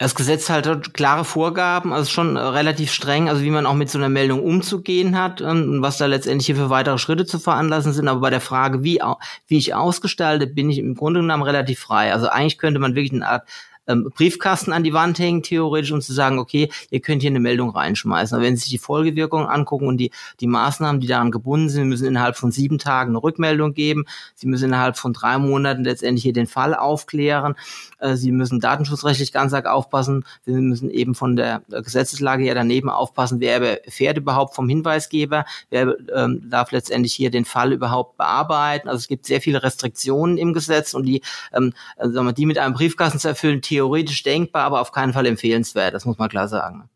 Das 0.00 0.14
Gesetz 0.14 0.48
hat 0.48 0.94
klare 0.94 1.26
Vorgaben, 1.26 1.92
also 1.92 2.08
schon 2.08 2.36
äh, 2.36 2.40
relativ 2.40 2.90
streng, 2.90 3.28
also 3.28 3.42
wie 3.42 3.50
man 3.50 3.66
auch 3.66 3.74
mit 3.74 3.90
so 3.90 3.98
einer 3.98 4.08
Meldung 4.08 4.42
umzugehen 4.42 5.18
hat 5.18 5.42
ähm, 5.42 5.72
und 5.72 5.82
was 5.82 5.98
da 5.98 6.06
letztendlich 6.06 6.46
hier 6.46 6.56
für 6.56 6.70
weitere 6.70 6.96
Schritte 6.96 7.26
zu 7.26 7.38
veranlassen 7.38 7.92
sind. 7.92 8.08
Aber 8.08 8.20
bei 8.20 8.30
der 8.30 8.40
Frage, 8.40 8.82
wie, 8.82 9.02
wie 9.46 9.58
ich 9.58 9.74
ausgestalte, 9.74 10.46
bin 10.46 10.70
ich 10.70 10.78
im 10.78 10.94
Grunde 10.94 11.20
genommen 11.20 11.42
relativ 11.42 11.80
frei. 11.80 12.14
Also 12.14 12.28
eigentlich 12.28 12.56
könnte 12.56 12.80
man 12.80 12.94
wirklich 12.94 13.12
eine 13.12 13.28
Art 13.28 13.46
ähm, 13.90 14.10
Briefkasten 14.14 14.72
an 14.72 14.84
die 14.84 14.92
Wand 14.92 15.18
hängen, 15.18 15.42
theoretisch, 15.42 15.92
um 15.92 16.00
zu 16.00 16.12
sagen, 16.12 16.38
okay, 16.38 16.70
ihr 16.90 17.00
könnt 17.00 17.22
hier 17.22 17.30
eine 17.30 17.40
Meldung 17.40 17.70
reinschmeißen. 17.70 18.36
Aber 18.36 18.44
wenn 18.44 18.56
Sie 18.56 18.62
sich 18.62 18.70
die 18.70 18.78
Folgewirkungen 18.78 19.46
angucken 19.46 19.86
und 19.86 19.98
die, 19.98 20.10
die 20.40 20.46
Maßnahmen, 20.46 21.00
die 21.00 21.06
daran 21.06 21.30
gebunden 21.30 21.68
sind, 21.68 21.88
müssen 21.88 22.06
innerhalb 22.06 22.36
von 22.36 22.52
sieben 22.52 22.78
Tagen 22.78 23.10
eine 23.10 23.22
Rückmeldung 23.22 23.74
geben. 23.74 24.04
Sie 24.34 24.46
müssen 24.46 24.66
innerhalb 24.66 24.96
von 24.96 25.12
drei 25.12 25.38
Monaten 25.38 25.84
letztendlich 25.84 26.22
hier 26.22 26.32
den 26.32 26.46
Fall 26.46 26.74
aufklären. 26.74 27.54
Äh, 27.98 28.16
Sie 28.16 28.32
müssen 28.32 28.60
datenschutzrechtlich 28.60 29.32
ganz 29.32 29.52
arg 29.52 29.66
aufpassen. 29.66 30.24
Sie 30.44 30.52
müssen 30.52 30.90
eben 30.90 31.14
von 31.14 31.36
der 31.36 31.62
Gesetzeslage 31.68 32.44
her 32.44 32.54
daneben 32.54 32.88
aufpassen, 32.90 33.40
wer 33.40 33.84
erfährt 33.84 34.18
überhaupt 34.18 34.54
vom 34.54 34.68
Hinweisgeber, 34.68 35.44
wer 35.70 35.96
ähm, 36.14 36.48
darf 36.48 36.72
letztendlich 36.72 37.14
hier 37.14 37.30
den 37.30 37.44
Fall 37.44 37.72
überhaupt 37.72 38.16
bearbeiten. 38.16 38.88
Also 38.88 38.98
es 38.98 39.08
gibt 39.08 39.26
sehr 39.26 39.40
viele 39.40 39.62
Restriktionen 39.62 40.38
im 40.38 40.52
Gesetz 40.52 40.94
und 40.94 41.06
die, 41.06 41.22
ähm, 41.52 41.72
also 41.96 42.30
die 42.32 42.46
mit 42.46 42.58
einem 42.58 42.74
Briefkasten 42.74 43.18
zu 43.18 43.28
erfüllen, 43.28 43.62
theoretisch 43.62 43.79
denkbar, 44.24 44.64
aber 44.64 44.80
auf 44.80 44.92
keinen 44.92 45.12
Fall 45.12 45.26
empfehlenswert. 45.26 45.94
Das 45.94 46.04
muss 46.04 46.18
man 46.18 46.28
klar 46.28 46.48
sagen. 46.48 46.88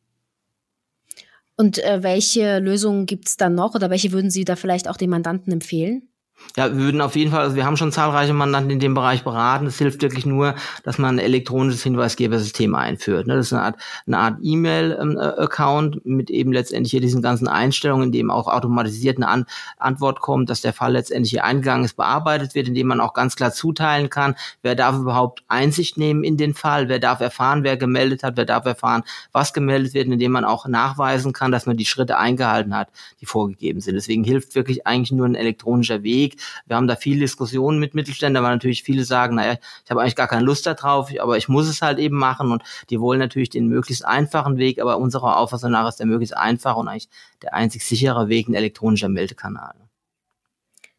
Und 1.57 1.79
äh, 1.79 2.03
welche 2.03 2.59
Lösungen 2.59 3.07
gibt 3.07 3.29
es 3.29 3.37
dann 3.37 3.55
noch 3.55 3.75
oder 3.75 3.91
welche 3.91 4.13
würden 4.13 4.31
Sie 4.31 4.45
da 4.45 4.57
vielleicht 4.57 4.89
auch 4.89 4.97
den 4.97 5.11
Mandanten 5.11 5.53
empfehlen? 5.53 6.09
Ja, 6.57 6.71
wir 6.71 6.85
würden 6.85 7.01
auf 7.01 7.17
jeden 7.17 7.33
Fall, 7.33 7.41
also 7.41 7.57
wir 7.57 7.65
haben 7.65 7.77
schon 7.77 7.91
zahlreiche 7.91 8.33
Mandanten 8.33 8.71
in 8.71 8.79
dem 8.79 8.95
Bereich 8.95 9.25
beraten. 9.25 9.67
Es 9.67 9.79
hilft 9.79 10.03
wirklich 10.03 10.25
nur, 10.25 10.55
dass 10.85 10.99
man 10.99 11.17
ein 11.17 11.19
elektronisches 11.19 11.83
Hinweisgebersystem 11.83 12.77
einführt. 12.77 13.27
Ne? 13.27 13.35
Das 13.35 13.47
ist 13.47 13.53
eine 13.53 13.63
Art, 13.63 13.77
eine 14.07 14.19
Art 14.19 14.39
E-Mail-Account 14.41 15.97
ähm, 15.97 16.17
mit 16.17 16.31
eben 16.31 16.53
letztendlich 16.53 16.93
hier 16.93 17.01
diesen 17.01 17.23
ganzen 17.23 17.49
Einstellungen, 17.49 18.07
in 18.07 18.13
dem 18.13 18.31
auch 18.31 18.47
automatisiert 18.47 19.17
eine 19.17 19.27
An 19.27 19.47
Antwort 19.79 20.21
kommt, 20.21 20.49
dass 20.49 20.61
der 20.61 20.73
Fall 20.73 20.93
letztendlich 20.93 21.31
hier 21.31 21.45
eingegangen 21.45 21.85
ist, 21.85 21.97
bearbeitet 21.97 22.55
wird, 22.55 22.69
indem 22.69 22.87
man 22.87 23.01
auch 23.01 23.15
ganz 23.15 23.35
klar 23.35 23.53
zuteilen 23.53 24.09
kann, 24.09 24.37
wer 24.63 24.77
darf 24.77 24.97
überhaupt 24.97 25.43
Einsicht 25.49 25.97
nehmen 25.97 26.23
in 26.23 26.37
den 26.37 26.55
Fall, 26.55 26.89
wer 26.89 27.01
darf 27.01 27.21
erfahren, 27.21 27.65
wer 27.65 27.77
gemeldet 27.77 28.23
hat, 28.23 28.37
wer 28.37 28.45
darf 28.45 28.65
erfahren, 28.65 29.03
was 29.33 29.55
gemeldet 29.55 29.95
wird, 29.95 30.07
indem 30.07 30.31
man 30.31 30.45
auch 30.45 30.69
nachweisen 30.69 31.33
kann, 31.33 31.51
dass 31.51 31.67
man 31.67 31.77
die 31.77 31.85
Schritte 31.85 32.17
eingehalten 32.17 32.77
hat, 32.77 32.91
die 33.21 33.27
vorgegeben 33.27 33.81
sind. 33.81 33.97
Deswegen 33.97 34.23
hilft 34.23 34.55
wirklich 34.55 34.87
eigentlich 34.87 35.11
nur 35.11 35.27
ein 35.27 35.35
elektronischer 35.35 36.05
Weg, 36.05 36.24
wir 36.67 36.77
haben 36.77 36.89
da 36.89 36.97
viele 36.97 37.21
Diskussionen 37.21 37.79
mit 37.79 37.95
Mittelständlern, 37.95 38.43
weil 38.43 38.53
natürlich 38.53 38.83
viele 38.83 39.05
sagen, 39.05 39.37
naja, 39.37 39.57
ich 39.85 39.91
habe 39.91 40.01
eigentlich 40.01 40.17
gar 40.17 40.29
keine 40.29 40.45
Lust 40.45 40.67
darauf, 40.67 41.11
aber 41.21 41.37
ich 41.37 41.49
muss 41.49 41.69
es 41.69 41.83
halt 41.83 41.99
eben 41.99 42.17
machen 42.17 42.51
und 42.51 42.63
die 42.91 43.01
wollen 43.01 43.19
natürlich 43.19 43.51
den 43.51 43.69
möglichst 43.69 44.05
einfachen 44.05 44.57
Weg, 44.57 44.81
aber 44.81 44.99
unserer 44.99 45.37
Auffassung 45.37 45.71
nach 45.71 45.89
ist 45.89 46.01
der 46.01 46.07
möglichst 46.07 46.37
einfache 46.37 46.79
und 46.79 46.89
eigentlich 46.89 47.09
der 47.43 47.55
einzig 47.55 47.85
sichere 47.85 48.29
Weg 48.29 48.49
ein 48.49 48.55
elektronischer 48.55 49.09
Meldekanal. 49.09 49.75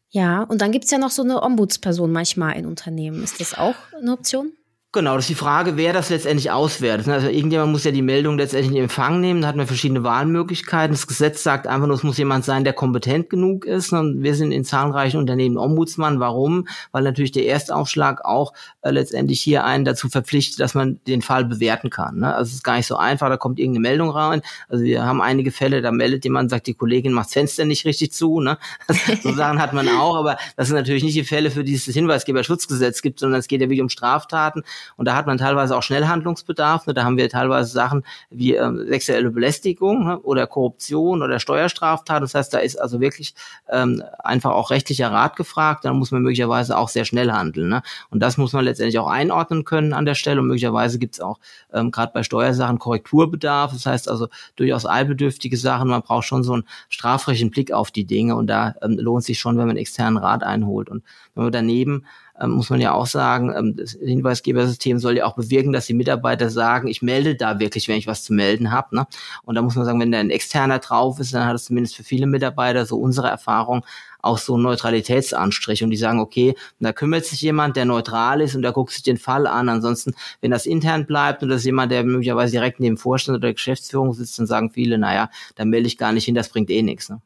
Ja, 0.08 0.44
und 0.44 0.62
dann 0.62 0.72
gibt 0.72 0.84
es 0.84 0.90
ja 0.90 0.98
noch 0.98 1.10
so 1.10 1.22
eine 1.22 1.42
Ombudsperson 1.42 2.10
manchmal 2.10 2.56
in 2.56 2.66
Unternehmen. 2.66 3.22
Ist 3.22 3.40
das 3.40 3.58
auch 3.58 3.74
eine 4.00 4.12
Option? 4.12 4.52
Genau, 4.96 5.16
das 5.16 5.24
ist 5.24 5.28
die 5.28 5.34
Frage, 5.34 5.76
wer 5.76 5.92
das 5.92 6.08
letztendlich 6.08 6.50
auswertet. 6.50 7.06
Also 7.08 7.28
irgendjemand 7.28 7.70
muss 7.70 7.84
ja 7.84 7.90
die 7.90 8.00
Meldung 8.00 8.38
letztendlich 8.38 8.74
in 8.74 8.84
Empfang 8.84 9.20
nehmen, 9.20 9.42
da 9.42 9.48
hat 9.48 9.54
man 9.54 9.66
verschiedene 9.66 10.04
Wahlmöglichkeiten. 10.04 10.94
Das 10.94 11.06
Gesetz 11.06 11.42
sagt 11.42 11.66
einfach 11.66 11.86
nur, 11.86 11.96
es 11.96 12.02
muss 12.02 12.16
jemand 12.16 12.46
sein, 12.46 12.64
der 12.64 12.72
kompetent 12.72 13.28
genug 13.28 13.66
ist. 13.66 13.92
Und 13.92 14.22
wir 14.22 14.34
sind 14.34 14.52
in 14.52 14.64
zahlreichen 14.64 15.18
Unternehmen 15.18 15.58
Ombudsmann. 15.58 16.18
Warum? 16.18 16.66
Weil 16.92 17.02
natürlich 17.02 17.30
der 17.30 17.44
Erstaufschlag 17.44 18.24
auch 18.24 18.54
äh, 18.80 18.90
letztendlich 18.90 19.42
hier 19.42 19.66
einen 19.66 19.84
dazu 19.84 20.08
verpflichtet, 20.08 20.60
dass 20.60 20.72
man 20.72 20.98
den 21.06 21.20
Fall 21.20 21.44
bewerten 21.44 21.90
kann. 21.90 22.20
Ne? 22.20 22.34
Also 22.34 22.48
es 22.48 22.54
ist 22.54 22.64
gar 22.64 22.78
nicht 22.78 22.86
so 22.86 22.96
einfach, 22.96 23.28
da 23.28 23.36
kommt 23.36 23.58
irgendeine 23.58 23.86
Meldung 23.86 24.08
rein. 24.08 24.40
Also 24.70 24.82
wir 24.82 25.04
haben 25.04 25.20
einige 25.20 25.52
Fälle, 25.52 25.82
da 25.82 25.92
meldet 25.92 26.24
jemand, 26.24 26.48
sagt, 26.48 26.68
die 26.68 26.74
Kollegin 26.74 27.12
macht 27.12 27.32
Fenster 27.32 27.66
nicht 27.66 27.84
richtig 27.84 28.12
zu. 28.12 28.40
Ne? 28.40 28.56
so 29.22 29.34
Sachen 29.34 29.60
hat 29.60 29.74
man 29.74 29.90
auch, 29.90 30.16
aber 30.16 30.38
das 30.56 30.68
sind 30.68 30.76
natürlich 30.76 31.04
nicht 31.04 31.16
die 31.16 31.24
Fälle, 31.24 31.50
für 31.50 31.64
die 31.64 31.74
es 31.74 31.84
das 31.84 31.94
Hinweisgeberschutzgesetz 31.94 33.02
gibt, 33.02 33.20
sondern 33.20 33.40
es 33.40 33.46
geht 33.46 33.60
ja 33.60 33.66
wirklich 33.66 33.82
um 33.82 33.90
Straftaten. 33.90 34.62
Und 34.96 35.06
da 35.06 35.16
hat 35.16 35.26
man 35.26 35.38
teilweise 35.38 35.76
auch 35.76 35.82
Schnellhandlungsbedarf. 35.82 36.86
Ne? 36.86 36.94
Da 36.94 37.04
haben 37.04 37.16
wir 37.16 37.28
teilweise 37.28 37.70
Sachen 37.70 38.04
wie 38.30 38.54
ähm, 38.54 38.86
sexuelle 38.88 39.30
Belästigung 39.30 40.04
ne? 40.04 40.18
oder 40.20 40.46
Korruption 40.46 41.22
oder 41.22 41.40
Steuerstraftat. 41.40 42.22
Das 42.22 42.34
heißt, 42.34 42.52
da 42.54 42.58
ist 42.58 42.80
also 42.80 43.00
wirklich 43.00 43.34
ähm, 43.68 44.02
einfach 44.18 44.52
auch 44.52 44.70
rechtlicher 44.70 45.10
Rat 45.10 45.36
gefragt. 45.36 45.84
Dann 45.84 45.98
muss 45.98 46.10
man 46.10 46.22
möglicherweise 46.22 46.76
auch 46.76 46.88
sehr 46.88 47.04
schnell 47.04 47.32
handeln. 47.32 47.68
Ne? 47.68 47.82
Und 48.10 48.20
das 48.20 48.36
muss 48.36 48.52
man 48.52 48.64
letztendlich 48.64 48.98
auch 48.98 49.08
einordnen 49.08 49.64
können 49.64 49.92
an 49.92 50.04
der 50.04 50.14
Stelle. 50.14 50.40
Und 50.40 50.46
möglicherweise 50.48 50.98
gibt 50.98 51.14
es 51.14 51.20
auch 51.20 51.38
ähm, 51.72 51.90
gerade 51.90 52.12
bei 52.12 52.22
Steuersachen 52.22 52.78
Korrekturbedarf. 52.78 53.72
Das 53.72 53.86
heißt 53.86 54.08
also 54.08 54.28
durchaus 54.56 54.86
eilbedürftige 54.86 55.56
Sachen. 55.56 55.88
Man 55.88 56.02
braucht 56.02 56.26
schon 56.26 56.42
so 56.42 56.52
einen 56.52 56.64
strafrechtlichen 56.88 57.50
Blick 57.50 57.72
auf 57.72 57.90
die 57.90 58.04
Dinge. 58.04 58.36
Und 58.36 58.46
da 58.46 58.74
ähm, 58.82 58.98
lohnt 58.98 59.24
sich 59.24 59.38
schon, 59.38 59.58
wenn 59.58 59.66
man 59.66 59.76
externen 59.76 60.18
Rat 60.18 60.42
einholt. 60.42 60.88
Und 60.88 61.02
wenn 61.34 61.44
man 61.44 61.52
daneben 61.52 62.04
ähm, 62.40 62.50
muss 62.50 62.70
man 62.70 62.80
ja 62.80 62.92
auch 62.92 63.06
sagen, 63.06 63.52
ähm, 63.56 63.76
das 63.76 63.92
Hinweisgebersystem 63.92 64.98
soll 64.98 65.16
ja 65.16 65.26
auch 65.26 65.36
bewirken, 65.36 65.72
dass 65.72 65.86
die 65.86 65.94
Mitarbeiter 65.94 66.50
sagen, 66.50 66.88
ich 66.88 67.02
melde 67.02 67.34
da 67.34 67.58
wirklich, 67.58 67.88
wenn 67.88 67.96
ich 67.96 68.06
was 68.06 68.24
zu 68.24 68.32
melden 68.32 68.70
habe. 68.70 68.96
Ne? 68.96 69.06
Und 69.44 69.54
da 69.54 69.62
muss 69.62 69.74
man 69.74 69.84
sagen, 69.84 70.00
wenn 70.00 70.12
da 70.12 70.18
ein 70.18 70.30
externer 70.30 70.78
drauf 70.78 71.18
ist, 71.20 71.34
dann 71.34 71.46
hat 71.46 71.56
es 71.56 71.66
zumindest 71.66 71.96
für 71.96 72.04
viele 72.04 72.26
Mitarbeiter, 72.26 72.86
so 72.86 72.98
unsere 72.98 73.28
Erfahrung, 73.28 73.84
auch 74.26 74.38
so 74.38 74.54
einen 74.54 74.64
Neutralitätsanstrich 74.64 75.82
und 75.84 75.90
die 75.90 75.96
sagen, 75.96 76.20
okay, 76.20 76.54
da 76.80 76.92
kümmert 76.92 77.24
sich 77.24 77.40
jemand, 77.40 77.76
der 77.76 77.84
neutral 77.84 78.40
ist 78.40 78.54
und 78.54 78.62
der 78.62 78.72
guckt 78.72 78.92
sich 78.92 79.02
den 79.02 79.18
Fall 79.18 79.46
an. 79.46 79.68
Ansonsten, 79.68 80.14
wenn 80.40 80.50
das 80.50 80.66
intern 80.66 81.06
bleibt 81.06 81.42
und 81.42 81.48
das 81.48 81.58
ist 81.60 81.66
jemand, 81.66 81.92
der 81.92 82.04
möglicherweise 82.04 82.52
direkt 82.52 82.80
neben 82.80 82.96
Vorstand 82.96 83.38
oder 83.38 83.52
Geschäftsführung 83.52 84.12
sitzt, 84.12 84.38
dann 84.38 84.46
sagen 84.46 84.70
viele, 84.70 84.98
naja, 84.98 85.30
da 85.54 85.64
melde 85.64 85.86
ich 85.86 85.96
gar 85.96 86.12
nicht 86.12 86.24
hin, 86.24 86.34
das 86.34 86.48
bringt 86.48 86.70
eh 86.70 86.82
nichts. 86.82 87.08
Ne? 87.08 87.20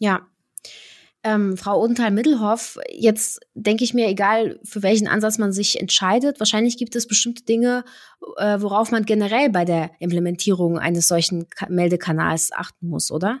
Ja, 0.00 0.22
ähm, 1.24 1.56
Frau 1.56 1.82
Odenthal-Mittelhoff, 1.82 2.78
jetzt 2.90 3.40
denke 3.54 3.84
ich 3.84 3.94
mir, 3.94 4.08
egal 4.08 4.60
für 4.64 4.82
welchen 4.82 5.08
Ansatz 5.08 5.38
man 5.38 5.52
sich 5.52 5.80
entscheidet, 5.80 6.40
wahrscheinlich 6.40 6.78
gibt 6.78 6.94
es 6.96 7.08
bestimmte 7.08 7.44
Dinge, 7.44 7.84
äh, 8.36 8.60
worauf 8.60 8.90
man 8.90 9.04
generell 9.04 9.50
bei 9.50 9.64
der 9.64 9.90
Implementierung 9.98 10.78
eines 10.78 11.08
solchen 11.08 11.48
Ka 11.50 11.66
Meldekanals 11.68 12.52
achten 12.52 12.88
muss, 12.88 13.10
oder? 13.10 13.40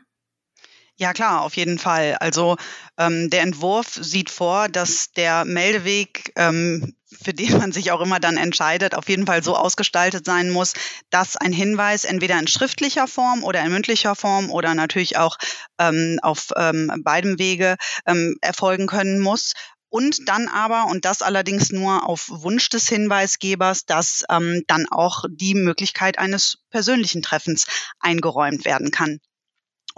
Ja 1.00 1.12
klar, 1.12 1.42
auf 1.42 1.56
jeden 1.56 1.78
Fall. 1.78 2.16
Also 2.18 2.56
ähm, 2.98 3.30
der 3.30 3.42
Entwurf 3.42 3.86
sieht 4.00 4.30
vor, 4.30 4.68
dass 4.68 5.12
der 5.12 5.44
Meldeweg, 5.44 6.32
ähm, 6.34 6.96
für 7.22 7.32
den 7.32 7.56
man 7.56 7.70
sich 7.70 7.92
auch 7.92 8.00
immer 8.00 8.18
dann 8.18 8.36
entscheidet, 8.36 8.96
auf 8.96 9.08
jeden 9.08 9.24
Fall 9.24 9.44
so 9.44 9.54
ausgestaltet 9.56 10.24
sein 10.26 10.50
muss, 10.50 10.74
dass 11.10 11.36
ein 11.36 11.52
Hinweis 11.52 12.04
entweder 12.04 12.36
in 12.40 12.48
schriftlicher 12.48 13.06
Form 13.06 13.44
oder 13.44 13.62
in 13.62 13.70
mündlicher 13.70 14.16
Form 14.16 14.50
oder 14.50 14.74
natürlich 14.74 15.16
auch 15.18 15.36
ähm, 15.78 16.18
auf 16.22 16.48
ähm, 16.56 16.90
beidem 17.04 17.38
Wege 17.38 17.76
ähm, 18.04 18.36
erfolgen 18.40 18.88
können 18.88 19.20
muss. 19.20 19.52
Und 19.90 20.28
dann 20.28 20.48
aber, 20.48 20.86
und 20.86 21.04
das 21.04 21.22
allerdings 21.22 21.70
nur 21.70 22.08
auf 22.08 22.26
Wunsch 22.28 22.68
des 22.70 22.88
Hinweisgebers, 22.88 23.86
dass 23.86 24.24
ähm, 24.30 24.64
dann 24.66 24.86
auch 24.90 25.24
die 25.30 25.54
Möglichkeit 25.54 26.18
eines 26.18 26.58
persönlichen 26.70 27.22
Treffens 27.22 27.66
eingeräumt 28.00 28.64
werden 28.64 28.90
kann. 28.90 29.20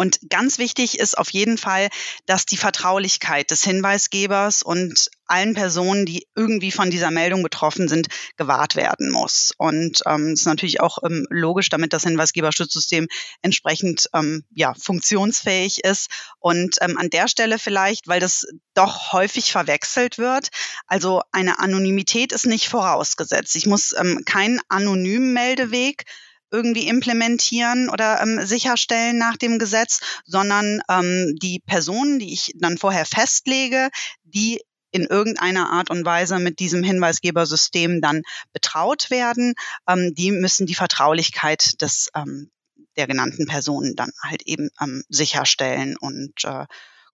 Und 0.00 0.18
ganz 0.30 0.56
wichtig 0.56 0.98
ist 0.98 1.18
auf 1.18 1.28
jeden 1.28 1.58
Fall, 1.58 1.90
dass 2.24 2.46
die 2.46 2.56
Vertraulichkeit 2.56 3.50
des 3.50 3.62
Hinweisgebers 3.62 4.62
und 4.62 5.10
allen 5.26 5.52
Personen, 5.52 6.06
die 6.06 6.26
irgendwie 6.34 6.70
von 6.70 6.90
dieser 6.90 7.10
Meldung 7.10 7.42
betroffen 7.42 7.86
sind, 7.86 8.06
gewahrt 8.38 8.76
werden 8.76 9.10
muss. 9.10 9.52
Und 9.58 10.00
ähm, 10.06 10.32
ist 10.32 10.46
natürlich 10.46 10.80
auch 10.80 11.00
ähm, 11.04 11.26
logisch, 11.28 11.68
damit 11.68 11.92
das 11.92 12.04
Hinweisgeberschutzsystem 12.04 13.08
entsprechend 13.42 14.08
ähm, 14.14 14.42
ja, 14.54 14.72
funktionsfähig 14.72 15.84
ist. 15.84 16.08
Und 16.38 16.78
ähm, 16.80 16.96
an 16.96 17.10
der 17.10 17.28
Stelle 17.28 17.58
vielleicht, 17.58 18.08
weil 18.08 18.20
das 18.20 18.46
doch 18.72 19.12
häufig 19.12 19.52
verwechselt 19.52 20.16
wird, 20.16 20.48
also 20.86 21.20
eine 21.30 21.58
Anonymität 21.58 22.32
ist 22.32 22.46
nicht 22.46 22.68
vorausgesetzt. 22.68 23.54
Ich 23.54 23.66
muss 23.66 23.94
ähm, 24.00 24.22
keinen 24.24 24.62
anonymen 24.70 25.34
Meldeweg 25.34 26.06
irgendwie 26.50 26.88
implementieren 26.88 27.88
oder 27.88 28.20
ähm, 28.20 28.44
sicherstellen 28.44 29.18
nach 29.18 29.36
dem 29.36 29.58
Gesetz, 29.58 30.00
sondern 30.24 30.80
ähm, 30.88 31.36
die 31.40 31.60
Personen, 31.60 32.18
die 32.18 32.32
ich 32.32 32.52
dann 32.56 32.78
vorher 32.78 33.06
festlege, 33.06 33.90
die 34.24 34.60
in 34.92 35.04
irgendeiner 35.04 35.70
Art 35.70 35.90
und 35.90 36.04
Weise 36.04 36.38
mit 36.38 36.58
diesem 36.58 36.82
Hinweisgebersystem 36.82 38.00
dann 38.00 38.22
betraut 38.52 39.10
werden, 39.10 39.54
ähm, 39.88 40.14
die 40.14 40.32
müssen 40.32 40.66
die 40.66 40.74
Vertraulichkeit 40.74 41.80
des 41.80 42.10
ähm, 42.14 42.50
der 42.96 43.06
genannten 43.06 43.46
Personen 43.46 43.94
dann 43.94 44.10
halt 44.22 44.42
eben 44.42 44.68
ähm, 44.80 45.04
sicherstellen 45.08 45.96
und 45.96 46.44
äh, 46.44 46.66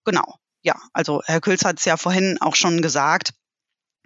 genau. 0.03 0.35
Ja, 0.63 0.75
also 0.91 1.21
Herr 1.25 1.39
Külz 1.39 1.63
hat 1.63 1.79
es 1.79 1.85
ja 1.85 1.97
vorhin 1.97 2.41
auch 2.41 2.55
schon 2.55 2.81
gesagt 2.81 3.31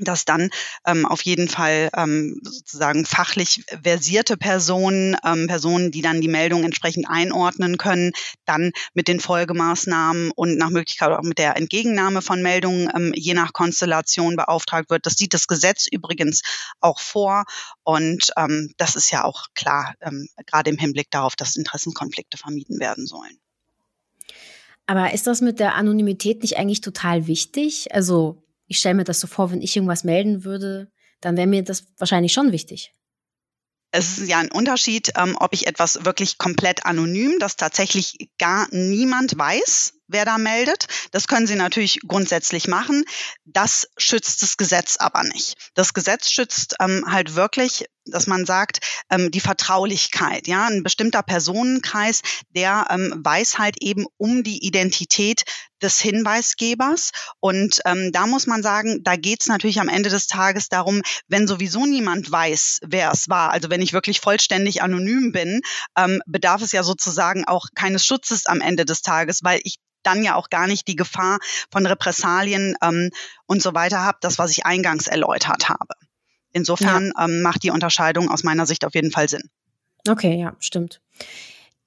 dass 0.03 0.25
dann 0.25 0.49
ähm, 0.85 1.05
auf 1.05 1.21
jeden 1.23 1.47
Fall 1.47 1.89
ähm, 1.95 2.39
sozusagen 2.43 3.05
fachlich 3.05 3.63
versierte 3.83 4.37
Personen, 4.37 5.15
ähm, 5.25 5.47
Personen, 5.47 5.91
die 5.91 6.01
dann 6.01 6.21
die 6.21 6.27
Meldung 6.27 6.63
entsprechend 6.63 7.07
einordnen 7.09 7.77
können, 7.77 8.11
dann 8.45 8.71
mit 8.93 9.07
den 9.07 9.19
Folgemaßnahmen 9.19 10.31
und 10.31 10.57
nach 10.57 10.69
Möglichkeit 10.69 11.11
auch 11.11 11.23
mit 11.23 11.37
der 11.37 11.57
Entgegennahme 11.57 12.21
von 12.21 12.41
Meldungen 12.41 12.89
ähm, 12.95 13.11
je 13.15 13.33
nach 13.33 13.53
Konstellation 13.53 14.35
beauftragt 14.35 14.89
wird. 14.89 15.05
Das 15.05 15.15
sieht 15.15 15.33
das 15.33 15.47
Gesetz 15.47 15.87
übrigens 15.89 16.41
auch 16.79 16.99
vor 16.99 17.45
und 17.83 18.31
ähm, 18.37 18.73
das 18.77 18.95
ist 18.95 19.11
ja 19.11 19.23
auch 19.23 19.47
klar, 19.55 19.95
ähm, 20.01 20.27
gerade 20.45 20.69
im 20.69 20.77
Hinblick 20.77 21.09
darauf, 21.11 21.35
dass 21.35 21.55
Interessenkonflikte 21.55 22.37
vermieden 22.37 22.79
werden 22.79 23.05
sollen. 23.05 23.39
Aber 24.87 25.13
ist 25.13 25.27
das 25.27 25.41
mit 25.41 25.59
der 25.59 25.75
Anonymität 25.75 26.41
nicht 26.41 26.57
eigentlich 26.57 26.81
total 26.81 27.27
wichtig? 27.27 27.93
Also 27.93 28.43
ich 28.71 28.79
stelle 28.79 28.95
mir 28.95 29.03
das 29.03 29.19
so 29.19 29.27
vor, 29.27 29.51
wenn 29.51 29.61
ich 29.61 29.75
irgendwas 29.75 30.05
melden 30.05 30.45
würde, 30.45 30.89
dann 31.19 31.35
wäre 31.35 31.45
mir 31.45 31.61
das 31.61 31.87
wahrscheinlich 31.97 32.31
schon 32.31 32.53
wichtig. 32.53 32.95
Es 33.91 34.17
ist 34.17 34.29
ja 34.29 34.39
ein 34.39 34.49
Unterschied, 34.49 35.11
ähm, 35.17 35.35
ob 35.37 35.51
ich 35.51 35.67
etwas 35.67 36.05
wirklich 36.05 36.37
komplett 36.37 36.85
anonym, 36.85 37.37
das 37.39 37.57
tatsächlich 37.57 38.29
gar 38.39 38.69
niemand 38.71 39.37
weiß, 39.37 39.95
wer 40.11 40.25
da 40.25 40.37
meldet. 40.37 40.85
Das 41.11 41.27
können 41.27 41.47
Sie 41.47 41.55
natürlich 41.55 41.99
grundsätzlich 42.07 42.67
machen. 42.67 43.03
Das 43.45 43.87
schützt 43.97 44.41
das 44.41 44.57
Gesetz 44.57 44.97
aber 44.97 45.23
nicht. 45.23 45.55
Das 45.73 45.93
Gesetz 45.93 46.29
schützt 46.29 46.75
ähm, 46.79 47.05
halt 47.07 47.35
wirklich, 47.35 47.85
dass 48.05 48.27
man 48.27 48.45
sagt, 48.45 48.79
ähm, 49.09 49.31
die 49.31 49.39
Vertraulichkeit. 49.39 50.47
Ja, 50.47 50.67
ein 50.67 50.83
bestimmter 50.83 51.23
Personenkreis, 51.23 52.21
der 52.49 52.87
ähm, 52.89 53.21
weiß 53.23 53.57
halt 53.57 53.75
eben 53.81 54.05
um 54.17 54.43
die 54.43 54.65
Identität 54.65 55.43
des 55.81 55.99
Hinweisgebers. 55.99 57.11
Und 57.39 57.81
ähm, 57.85 58.11
da 58.11 58.27
muss 58.27 58.47
man 58.47 58.63
sagen, 58.63 59.03
da 59.03 59.15
geht 59.15 59.41
es 59.41 59.47
natürlich 59.47 59.79
am 59.79 59.89
Ende 59.89 60.09
des 60.09 60.27
Tages 60.27 60.69
darum, 60.69 61.01
wenn 61.27 61.47
sowieso 61.47 61.85
niemand 61.85 62.31
weiß, 62.31 62.79
wer 62.83 63.11
es 63.11 63.29
war, 63.29 63.51
also 63.51 63.69
wenn 63.69 63.81
ich 63.81 63.93
wirklich 63.93 64.19
vollständig 64.19 64.81
anonym 64.81 65.31
bin, 65.31 65.61
ähm, 65.97 66.21
bedarf 66.25 66.61
es 66.61 66.71
ja 66.71 66.83
sozusagen 66.83 67.45
auch 67.45 67.67
keines 67.75 68.05
Schutzes 68.05 68.45
am 68.45 68.61
Ende 68.61 68.85
des 68.85 69.01
Tages, 69.01 69.39
weil 69.43 69.59
ich 69.63 69.77
dann 70.03 70.23
ja 70.23 70.35
auch 70.35 70.49
gar 70.49 70.67
nicht 70.67 70.87
die 70.87 70.95
Gefahr 70.95 71.39
von 71.71 71.85
Repressalien 71.85 72.75
ähm, 72.81 73.09
und 73.45 73.61
so 73.61 73.73
weiter 73.73 74.03
habe, 74.03 74.17
das, 74.21 74.39
was 74.39 74.51
ich 74.51 74.65
eingangs 74.65 75.07
erläutert 75.07 75.69
habe. 75.69 75.95
Insofern 76.53 77.11
ja. 77.15 77.25
ähm, 77.25 77.41
macht 77.41 77.63
die 77.63 77.71
Unterscheidung 77.71 78.29
aus 78.29 78.43
meiner 78.43 78.65
Sicht 78.65 78.85
auf 78.85 78.93
jeden 78.93 79.11
Fall 79.11 79.29
Sinn. 79.29 79.49
Okay, 80.07 80.39
ja, 80.39 80.55
stimmt. 80.59 81.01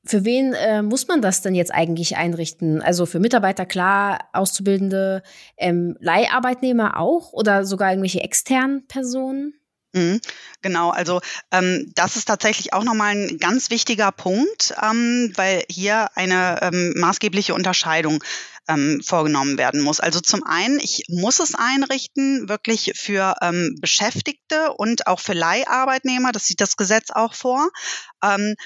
Für 0.07 0.25
wen 0.25 0.53
äh, 0.53 0.83
muss 0.83 1.09
man 1.09 1.23
das 1.23 1.41
denn 1.41 1.55
jetzt 1.55 1.73
eigentlich 1.73 2.17
einrichten? 2.17 2.83
Also 2.83 3.07
für 3.07 3.21
Mitarbeiter 3.21 3.65
klar, 3.65 4.29
Auszubildende, 4.35 5.23
ähm, 5.57 5.97
Leiharbeitnehmer 5.99 6.99
auch 6.99 7.33
oder 7.33 7.65
sogar 7.65 7.91
irgendwelche 7.91 8.21
externen 8.21 8.87
Personen? 8.87 9.55
Mhm, 9.95 10.21
genau, 10.61 10.91
also 10.91 11.21
ähm, 11.53 11.93
das 11.95 12.17
ist 12.17 12.25
tatsächlich 12.25 12.73
auch 12.73 12.83
nochmal 12.83 13.15
ein 13.15 13.39
ganz 13.39 13.71
wichtiger 13.71 14.11
Punkt, 14.11 14.75
ähm, 14.83 15.33
weil 15.37 15.63
hier 15.71 16.09
eine 16.17 16.59
ähm, 16.63 16.95
maßgebliche 16.97 17.55
Unterscheidung 17.55 18.23
ähm, 18.67 19.01
vorgenommen 19.05 19.57
werden 19.57 19.81
muss. 19.81 20.01
Also 20.01 20.19
zum 20.21 20.43
einen, 20.43 20.81
ich 20.81 21.05
muss 21.09 21.39
es 21.39 21.55
einrichten, 21.55 22.49
wirklich 22.49 22.93
für 22.97 23.37
ähm, 23.41 23.77
Beschäftigte 23.81 24.73
und 24.73 25.07
auch 25.07 25.21
für 25.21 25.35
Leiharbeitnehmer, 25.35 26.33
das 26.33 26.47
sieht 26.47 26.61
das 26.61 26.77
Gesetz 26.77 27.11
auch 27.11 27.35
vor. 27.35 27.69
Ähm, 28.21 28.57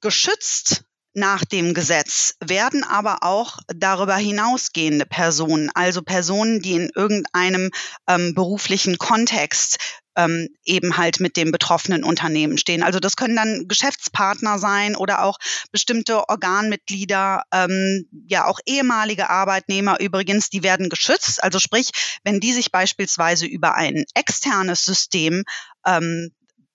geschützt 0.00 0.84
nach 1.14 1.44
dem 1.44 1.74
Gesetz 1.74 2.34
werden 2.40 2.84
aber 2.84 3.22
auch 3.22 3.58
darüber 3.74 4.16
hinausgehende 4.16 5.04
Personen, 5.04 5.70
also 5.74 6.02
Personen, 6.02 6.60
die 6.60 6.74
in 6.74 6.90
irgendeinem 6.94 7.70
ähm, 8.06 8.34
beruflichen 8.34 8.98
Kontext 8.98 9.78
ähm, 10.18 10.48
eben 10.64 10.96
halt 10.96 11.20
mit 11.20 11.36
dem 11.36 11.52
betroffenen 11.52 12.02
Unternehmen 12.02 12.58
stehen. 12.58 12.82
Also 12.82 12.98
das 12.98 13.16
können 13.16 13.36
dann 13.36 13.68
Geschäftspartner 13.68 14.58
sein 14.58 14.96
oder 14.96 15.22
auch 15.22 15.38
bestimmte 15.70 16.28
Organmitglieder, 16.28 17.44
ähm, 17.52 18.06
ja 18.26 18.46
auch 18.46 18.58
ehemalige 18.66 19.30
Arbeitnehmer 19.30 20.00
übrigens, 20.00 20.50
die 20.50 20.64
werden 20.64 20.88
geschützt. 20.88 21.42
Also 21.42 21.60
sprich, 21.60 21.90
wenn 22.24 22.40
die 22.40 22.52
sich 22.52 22.72
beispielsweise 22.72 23.46
über 23.46 23.76
ein 23.76 24.04
externes 24.14 24.84
System 24.84 25.44
ähm, 25.86 26.32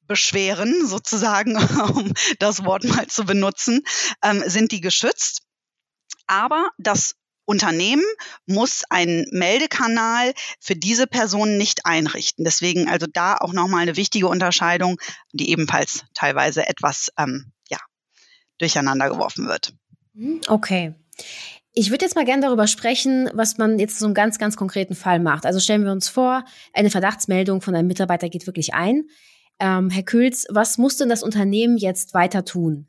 beschweren, 0.08 0.88
sozusagen, 0.88 1.58
um 1.58 2.14
das 2.40 2.64
Wort 2.64 2.86
mal 2.86 3.08
zu 3.08 3.26
benutzen, 3.26 3.82
ähm, 4.24 4.42
sind 4.48 4.72
die 4.72 4.82
geschützt. 4.82 5.42
Aber 6.28 6.70
das 6.78 7.16
Unternehmen 7.46 8.04
muss 8.46 8.84
einen 8.90 9.26
Meldekanal 9.32 10.34
für 10.60 10.76
diese 10.76 11.08
Personen 11.08 11.58
nicht 11.58 11.86
einrichten. 11.86 12.46
Deswegen 12.46 12.88
also 12.88 13.06
da 13.12 13.38
auch 13.38 13.54
nochmal 13.54 13.82
eine 13.82 13.98
wichtige 13.98 14.28
Unterscheidung, 14.28 14.98
die 15.32 15.50
ebenfalls 15.50 16.04
teilweise 16.14 16.68
etwas 16.68 17.12
ähm, 17.18 17.52
ja, 17.70 17.80
durcheinander 18.58 19.10
geworfen 19.10 19.48
wird. 19.48 19.74
Hm, 20.16 20.42
okay. 20.48 20.96
Ich 21.76 21.90
würde 21.90 22.06
jetzt 22.06 22.16
mal 22.16 22.26
gerne 22.26 22.44
darüber 22.44 22.68
sprechen, 22.68 23.30
was 23.34 23.58
man 23.58 23.80
jetzt 23.80 23.98
so 23.98 24.06
einem 24.06 24.14
ganz, 24.14 24.38
ganz 24.38 24.56
konkreten 24.56 24.94
Fall 24.94 25.20
macht. 25.20 25.46
Also 25.46 25.60
stellen 25.60 25.84
wir 25.84 25.92
uns 25.92 26.08
vor, 26.08 26.46
eine 26.72 26.92
Verdachtsmeldung 26.92 27.62
von 27.62 27.74
einem 27.76 27.88
Mitarbeiter 27.88 28.30
geht 28.30 28.46
wirklich 28.46 28.76
ein. 28.76 29.08
Ähm, 29.60 29.90
Herr 29.90 30.04
Kühls, 30.04 30.46
was 30.50 30.78
muss 30.78 30.98
denn 30.98 31.10
das 31.10 31.24
Unternehmen 31.24 31.78
jetzt 31.78 32.14
weiter 32.14 32.46
tun? 32.46 32.88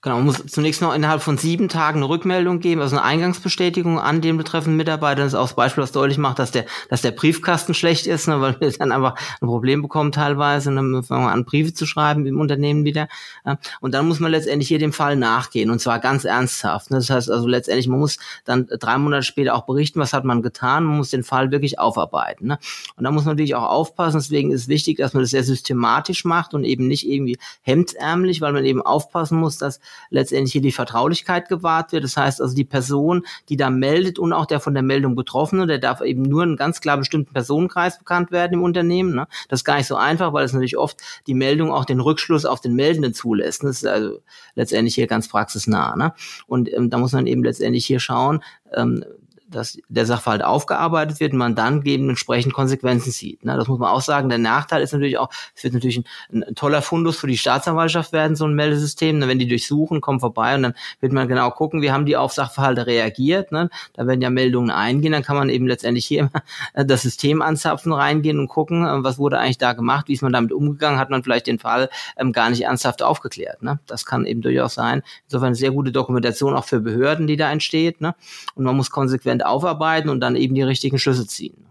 Genau, 0.00 0.18
man 0.18 0.26
muss 0.26 0.46
zunächst 0.46 0.80
noch 0.80 0.94
innerhalb 0.94 1.22
von 1.22 1.38
sieben 1.38 1.68
Tagen 1.68 1.98
eine 1.98 2.08
Rückmeldung 2.08 2.60
geben, 2.60 2.80
also 2.80 2.94
eine 2.94 3.04
Eingangsbestätigung 3.04 3.98
an 3.98 4.20
den 4.20 4.36
betreffenden 4.36 4.76
Mitarbeiter. 4.76 5.22
Das 5.22 5.32
ist 5.32 5.38
auch 5.38 5.48
das 5.48 5.56
Beispiel, 5.56 5.82
was 5.82 5.90
deutlich 5.90 6.18
macht, 6.18 6.38
dass 6.38 6.52
der, 6.52 6.66
dass 6.88 7.02
der 7.02 7.10
Briefkasten 7.10 7.74
schlecht 7.74 8.06
ist, 8.06 8.28
ne, 8.28 8.40
weil 8.40 8.60
wir 8.60 8.70
dann 8.70 8.92
einfach 8.92 9.16
ein 9.40 9.48
Problem 9.48 9.82
bekommen 9.82 10.12
teilweise, 10.12 10.70
ne, 10.70 11.02
fangen 11.02 11.24
wir 11.24 11.32
an, 11.32 11.44
Briefe 11.44 11.74
zu 11.74 11.84
schreiben 11.84 12.26
im 12.26 12.38
Unternehmen 12.38 12.84
wieder. 12.84 13.08
Ja. 13.44 13.58
Und 13.80 13.92
dann 13.92 14.06
muss 14.06 14.20
man 14.20 14.30
letztendlich 14.30 14.68
hier 14.68 14.78
dem 14.78 14.92
Fall 14.92 15.16
nachgehen 15.16 15.68
und 15.68 15.80
zwar 15.80 15.98
ganz 15.98 16.24
ernsthaft. 16.24 16.92
Ne. 16.92 16.98
Das 16.98 17.10
heißt 17.10 17.28
also 17.28 17.48
letztendlich, 17.48 17.88
man 17.88 17.98
muss 17.98 18.18
dann 18.44 18.68
drei 18.68 18.98
Monate 18.98 19.24
später 19.24 19.56
auch 19.56 19.66
berichten, 19.66 19.98
was 19.98 20.12
hat 20.12 20.22
man 20.22 20.42
getan, 20.42 20.84
man 20.84 20.98
muss 20.98 21.10
den 21.10 21.24
Fall 21.24 21.50
wirklich 21.50 21.80
aufarbeiten. 21.80 22.46
Ne. 22.46 22.58
Und 22.94 23.02
da 23.02 23.10
muss 23.10 23.24
man 23.24 23.34
natürlich 23.34 23.56
auch 23.56 23.68
aufpassen, 23.68 24.18
deswegen 24.18 24.52
ist 24.52 24.68
wichtig, 24.68 24.98
dass 24.98 25.12
man 25.12 25.24
das 25.24 25.30
sehr 25.30 25.42
systematisch 25.42 26.24
macht 26.24 26.54
und 26.54 26.62
eben 26.62 26.86
nicht 26.86 27.04
irgendwie 27.04 27.36
hemdsärmlich, 27.62 28.40
weil 28.40 28.52
man 28.52 28.64
eben 28.64 28.80
aufpassen 28.80 29.40
muss, 29.40 29.58
dass 29.58 29.80
letztendlich 30.10 30.52
hier 30.52 30.62
die 30.62 30.72
Vertraulichkeit 30.72 31.48
gewahrt 31.48 31.92
wird. 31.92 32.04
Das 32.04 32.16
heißt 32.16 32.40
also 32.40 32.54
die 32.54 32.64
Person, 32.64 33.26
die 33.48 33.56
da 33.56 33.70
meldet 33.70 34.18
und 34.18 34.32
auch 34.32 34.46
der 34.46 34.60
von 34.60 34.74
der 34.74 34.82
Meldung 34.82 35.14
Betroffene, 35.14 35.66
der 35.66 35.78
darf 35.78 36.00
eben 36.00 36.22
nur 36.22 36.42
einen 36.42 36.56
ganz 36.56 36.80
klar 36.80 36.96
bestimmten 36.96 37.32
Personenkreis 37.32 37.98
bekannt 37.98 38.30
werden 38.30 38.54
im 38.54 38.62
Unternehmen. 38.62 39.14
Ne? 39.14 39.26
Das 39.48 39.60
ist 39.60 39.64
gar 39.64 39.76
nicht 39.76 39.86
so 39.86 39.96
einfach, 39.96 40.32
weil 40.32 40.44
es 40.44 40.52
natürlich 40.52 40.76
oft 40.76 40.98
die 41.26 41.34
Meldung 41.34 41.70
auch 41.70 41.84
den 41.84 42.00
Rückschluss 42.00 42.44
auf 42.44 42.60
den 42.60 42.74
Meldenden 42.74 43.14
zulässt. 43.14 43.62
Das 43.62 43.76
ist 43.78 43.86
also 43.86 44.20
letztendlich 44.54 44.94
hier 44.94 45.06
ganz 45.06 45.28
praxisnah. 45.28 45.96
Ne? 45.96 46.12
Und 46.46 46.72
ähm, 46.72 46.90
da 46.90 46.98
muss 46.98 47.12
man 47.12 47.26
eben 47.26 47.44
letztendlich 47.44 47.86
hier 47.86 48.00
schauen, 48.00 48.42
ähm, 48.72 49.04
dass 49.50 49.78
der 49.88 50.06
Sachverhalt 50.06 50.44
aufgearbeitet 50.44 51.20
wird 51.20 51.32
und 51.32 51.38
man 51.38 51.54
dann 51.54 51.82
dementsprechend 51.82 52.52
Konsequenzen 52.52 53.12
zieht. 53.12 53.44
Ne? 53.44 53.56
Das 53.56 53.68
muss 53.68 53.78
man 53.78 53.90
auch 53.90 54.00
sagen. 54.00 54.28
Der 54.28 54.38
Nachteil 54.38 54.82
ist 54.82 54.92
natürlich 54.92 55.18
auch, 55.18 55.30
es 55.54 55.64
wird 55.64 55.74
natürlich 55.74 55.98
ein, 56.30 56.44
ein, 56.44 56.54
toller 56.54 56.82
Fundus 56.82 57.16
für 57.16 57.26
die 57.26 57.38
Staatsanwaltschaft 57.38 58.12
werden, 58.12 58.36
so 58.36 58.44
ein 58.44 58.54
Meldesystem. 58.54 59.18
Ne? 59.18 59.28
Wenn 59.28 59.38
die 59.38 59.48
durchsuchen, 59.48 60.00
kommen 60.00 60.20
vorbei 60.20 60.54
und 60.54 60.62
dann 60.62 60.74
wird 61.00 61.12
man 61.12 61.28
genau 61.28 61.50
gucken, 61.50 61.82
wie 61.82 61.90
haben 61.90 62.06
die 62.06 62.16
auf 62.16 62.32
Sachverhalte 62.32 62.86
reagiert. 62.86 63.52
Ne? 63.52 63.70
Da 63.94 64.06
werden 64.06 64.20
ja 64.20 64.30
Meldungen 64.30 64.70
eingehen, 64.70 65.12
dann 65.12 65.22
kann 65.22 65.36
man 65.36 65.48
eben 65.48 65.66
letztendlich 65.66 66.06
hier 66.06 66.20
immer 66.20 66.84
das 66.84 67.02
System 67.02 67.42
anzapfen, 67.42 67.92
reingehen 67.92 68.38
und 68.38 68.48
gucken, 68.48 68.84
äh, 68.84 69.02
was 69.02 69.18
wurde 69.18 69.38
eigentlich 69.38 69.58
da 69.58 69.72
gemacht, 69.72 70.08
wie 70.08 70.12
ist 70.12 70.22
man 70.22 70.32
damit 70.32 70.52
umgegangen, 70.52 70.98
hat 70.98 71.10
man 71.10 71.22
vielleicht 71.22 71.46
den 71.46 71.58
Fall 71.58 71.88
ähm, 72.16 72.32
gar 72.32 72.50
nicht 72.50 72.62
ernsthaft 72.62 73.02
aufgeklärt. 73.02 73.62
Ne? 73.62 73.78
Das 73.86 74.04
kann 74.04 74.26
eben 74.26 74.42
durchaus 74.42 74.74
sein. 74.74 75.02
Insofern 75.24 75.54
sehr 75.54 75.70
gute 75.70 75.92
Dokumentation 75.92 76.54
auch 76.54 76.64
für 76.64 76.80
Behörden, 76.80 77.26
die 77.26 77.36
da 77.36 77.50
entsteht. 77.50 78.00
Ne? 78.00 78.14
Und 78.54 78.64
man 78.64 78.76
muss 78.76 78.90
konsequent 78.90 79.37
konsequent 79.38 79.44
aufarbeiten 79.44 80.10
und 80.10 80.20
dann 80.20 80.36
eben 80.36 80.54
die 80.54 80.62
richtigen 80.62 80.98
Schlüsse 80.98 81.26
ziehen. 81.26 81.66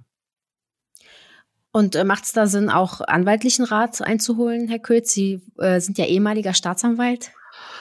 Und 1.72 1.96
äh, 1.96 2.04
macht 2.04 2.24
es 2.24 2.32
da 2.32 2.48
Sinn, 2.48 2.70
auch 2.70 3.02
anwaltlichen 3.02 3.66
Rat 3.66 4.02
einzuholen, 4.02 4.68
Herr 4.68 4.80
Kötz? 4.80 5.12
Sie 5.12 5.42
äh, 5.60 5.80
sind 5.80 5.98
ja 5.98 6.06
ehemaliger 6.06 6.54
Staatsanwalt. 6.54 7.32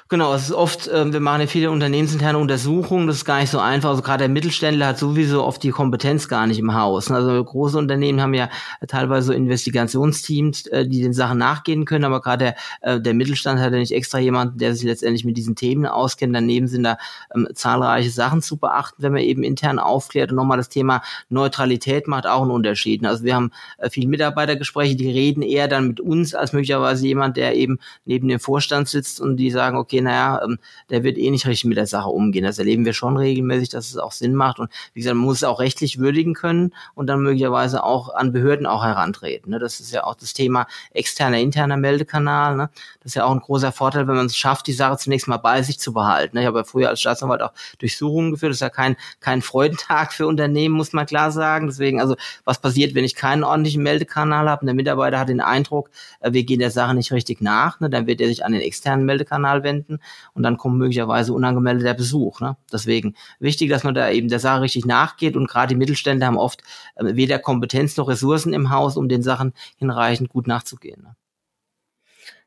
Genau, 0.08 0.32
es 0.34 0.42
ist 0.44 0.52
oft, 0.52 0.86
äh, 0.86 1.12
wir 1.12 1.18
machen 1.18 1.40
ja 1.40 1.46
viele 1.48 1.68
unternehmensinterne 1.68 2.38
Untersuchungen, 2.38 3.08
das 3.08 3.16
ist 3.16 3.24
gar 3.24 3.40
nicht 3.40 3.50
so 3.50 3.58
einfach. 3.58 3.88
Also 3.88 4.02
gerade 4.02 4.18
der 4.18 4.28
Mittelständler 4.28 4.86
hat 4.86 4.98
sowieso 5.00 5.42
oft 5.42 5.60
die 5.64 5.70
Kompetenz 5.70 6.28
gar 6.28 6.46
nicht 6.46 6.60
im 6.60 6.74
Haus. 6.74 7.10
Also 7.10 7.42
große 7.42 7.76
Unternehmen 7.76 8.20
haben 8.20 8.32
ja 8.32 8.48
teilweise 8.86 9.26
so 9.26 9.32
Investigationsteams, 9.32 10.68
äh, 10.68 10.86
die 10.86 11.02
den 11.02 11.12
Sachen 11.12 11.38
nachgehen 11.38 11.86
können, 11.86 12.04
aber 12.04 12.20
gerade 12.20 12.54
der, 12.82 12.94
äh, 12.98 13.00
der 13.00 13.14
Mittelstand 13.14 13.58
hat 13.58 13.72
ja 13.72 13.80
nicht 13.80 13.90
extra 13.90 14.20
jemanden, 14.20 14.58
der 14.58 14.76
sich 14.76 14.84
letztendlich 14.84 15.24
mit 15.24 15.36
diesen 15.36 15.56
Themen 15.56 15.86
auskennt. 15.86 16.36
Daneben 16.36 16.68
sind 16.68 16.84
da 16.84 16.98
ähm, 17.34 17.48
zahlreiche 17.54 18.10
Sachen 18.10 18.42
zu 18.42 18.58
beachten, 18.58 19.02
wenn 19.02 19.12
man 19.12 19.22
eben 19.22 19.42
intern 19.42 19.80
aufklärt. 19.80 20.30
Und 20.30 20.36
nochmal 20.36 20.58
das 20.58 20.68
Thema 20.68 21.02
Neutralität 21.30 22.06
macht 22.06 22.28
auch 22.28 22.42
einen 22.42 22.52
Unterschied. 22.52 23.04
Also 23.04 23.24
wir 23.24 23.34
haben 23.34 23.50
äh, 23.78 23.90
viele 23.90 24.06
Mitarbeitergespräche, 24.06 24.94
die 24.94 25.10
reden 25.10 25.42
eher 25.42 25.66
dann 25.66 25.88
mit 25.88 25.98
uns 25.98 26.32
als 26.32 26.52
möglicherweise 26.52 27.04
jemand, 27.08 27.36
der 27.36 27.56
eben 27.56 27.80
neben 28.04 28.28
dem 28.28 28.38
Vorstand 28.38 28.88
sitzt 28.88 29.20
und 29.20 29.36
die 29.38 29.50
sagen, 29.50 29.76
okay, 29.76 29.95
okay, 29.96 30.00
naja, 30.02 30.40
ähm, 30.44 30.58
der 30.90 31.02
wird 31.02 31.18
eh 31.18 31.30
nicht 31.30 31.46
richtig 31.46 31.64
mit 31.64 31.76
der 31.76 31.86
Sache 31.86 32.08
umgehen. 32.08 32.44
Das 32.44 32.58
erleben 32.58 32.84
wir 32.84 32.92
schon 32.92 33.16
regelmäßig, 33.16 33.70
dass 33.70 33.90
es 33.90 33.96
auch 33.96 34.12
Sinn 34.12 34.34
macht. 34.34 34.58
Und 34.58 34.70
wie 34.94 35.00
gesagt, 35.00 35.16
man 35.16 35.24
muss 35.24 35.38
es 35.38 35.44
auch 35.44 35.60
rechtlich 35.60 35.98
würdigen 35.98 36.34
können 36.34 36.74
und 36.94 37.06
dann 37.06 37.20
möglicherweise 37.20 37.82
auch 37.82 38.14
an 38.14 38.32
Behörden 38.32 38.66
auch 38.66 38.84
herantreten. 38.84 39.50
Ne? 39.50 39.58
Das 39.58 39.80
ist 39.80 39.92
ja 39.92 40.04
auch 40.04 40.14
das 40.14 40.32
Thema 40.32 40.66
externer, 40.92 41.38
interner 41.38 41.76
Meldekanal. 41.76 42.56
Ne? 42.56 42.70
Das 43.02 43.12
ist 43.12 43.14
ja 43.14 43.24
auch 43.24 43.32
ein 43.32 43.40
großer 43.40 43.72
Vorteil, 43.72 44.06
wenn 44.08 44.16
man 44.16 44.26
es 44.26 44.36
schafft, 44.36 44.66
die 44.66 44.72
Sache 44.72 44.98
zunächst 44.98 45.28
mal 45.28 45.36
bei 45.38 45.62
sich 45.62 45.78
zu 45.78 45.92
behalten. 45.92 46.36
Ne? 46.36 46.42
Ich 46.42 46.46
habe 46.46 46.58
ja 46.58 46.64
früher 46.64 46.88
als 46.88 47.00
Staatsanwalt 47.00 47.42
auch 47.42 47.52
Durchsuchungen 47.78 48.32
geführt. 48.32 48.50
Das 48.50 48.56
ist 48.58 48.62
ja 48.62 48.70
kein, 48.70 48.96
kein 49.20 49.42
Freudentag 49.42 50.12
für 50.12 50.26
Unternehmen, 50.26 50.74
muss 50.74 50.92
man 50.92 51.06
klar 51.06 51.30
sagen. 51.30 51.66
Deswegen, 51.66 52.00
also 52.00 52.16
was 52.44 52.60
passiert, 52.60 52.94
wenn 52.94 53.04
ich 53.04 53.14
keinen 53.14 53.44
ordentlichen 53.44 53.82
Meldekanal 53.82 54.48
habe 54.48 54.60
und 54.60 54.66
der 54.66 54.74
Mitarbeiter 54.74 55.18
hat 55.18 55.28
den 55.28 55.40
Eindruck, 55.40 55.90
äh, 56.20 56.32
wir 56.32 56.44
gehen 56.44 56.60
der 56.60 56.70
Sache 56.70 56.94
nicht 56.94 57.12
richtig 57.12 57.40
nach, 57.40 57.80
ne? 57.80 57.90
dann 57.90 58.06
wird 58.06 58.20
er 58.20 58.28
sich 58.28 58.44
an 58.44 58.52
den 58.52 58.60
externen 58.60 59.06
Meldekanal 59.06 59.62
wenden 59.62 59.85
und 60.34 60.42
dann 60.42 60.56
kommt 60.56 60.76
möglicherweise 60.76 61.32
unangemeldeter 61.32 61.94
Besuch. 61.94 62.40
Ne? 62.40 62.56
Deswegen 62.72 63.14
wichtig, 63.38 63.70
dass 63.70 63.84
man 63.84 63.94
da 63.94 64.10
eben 64.10 64.28
der 64.28 64.40
Sache 64.40 64.62
richtig 64.62 64.84
nachgeht 64.84 65.36
und 65.36 65.48
gerade 65.48 65.68
die 65.68 65.78
Mittelstände 65.78 66.26
haben 66.26 66.38
oft 66.38 66.62
äh, 66.96 67.16
weder 67.16 67.38
Kompetenz 67.38 67.96
noch 67.96 68.08
Ressourcen 68.08 68.52
im 68.52 68.70
Haus, 68.70 68.96
um 68.96 69.08
den 69.08 69.22
Sachen 69.22 69.52
hinreichend 69.76 70.28
gut 70.28 70.46
nachzugehen. 70.46 71.02
Ne? 71.02 71.16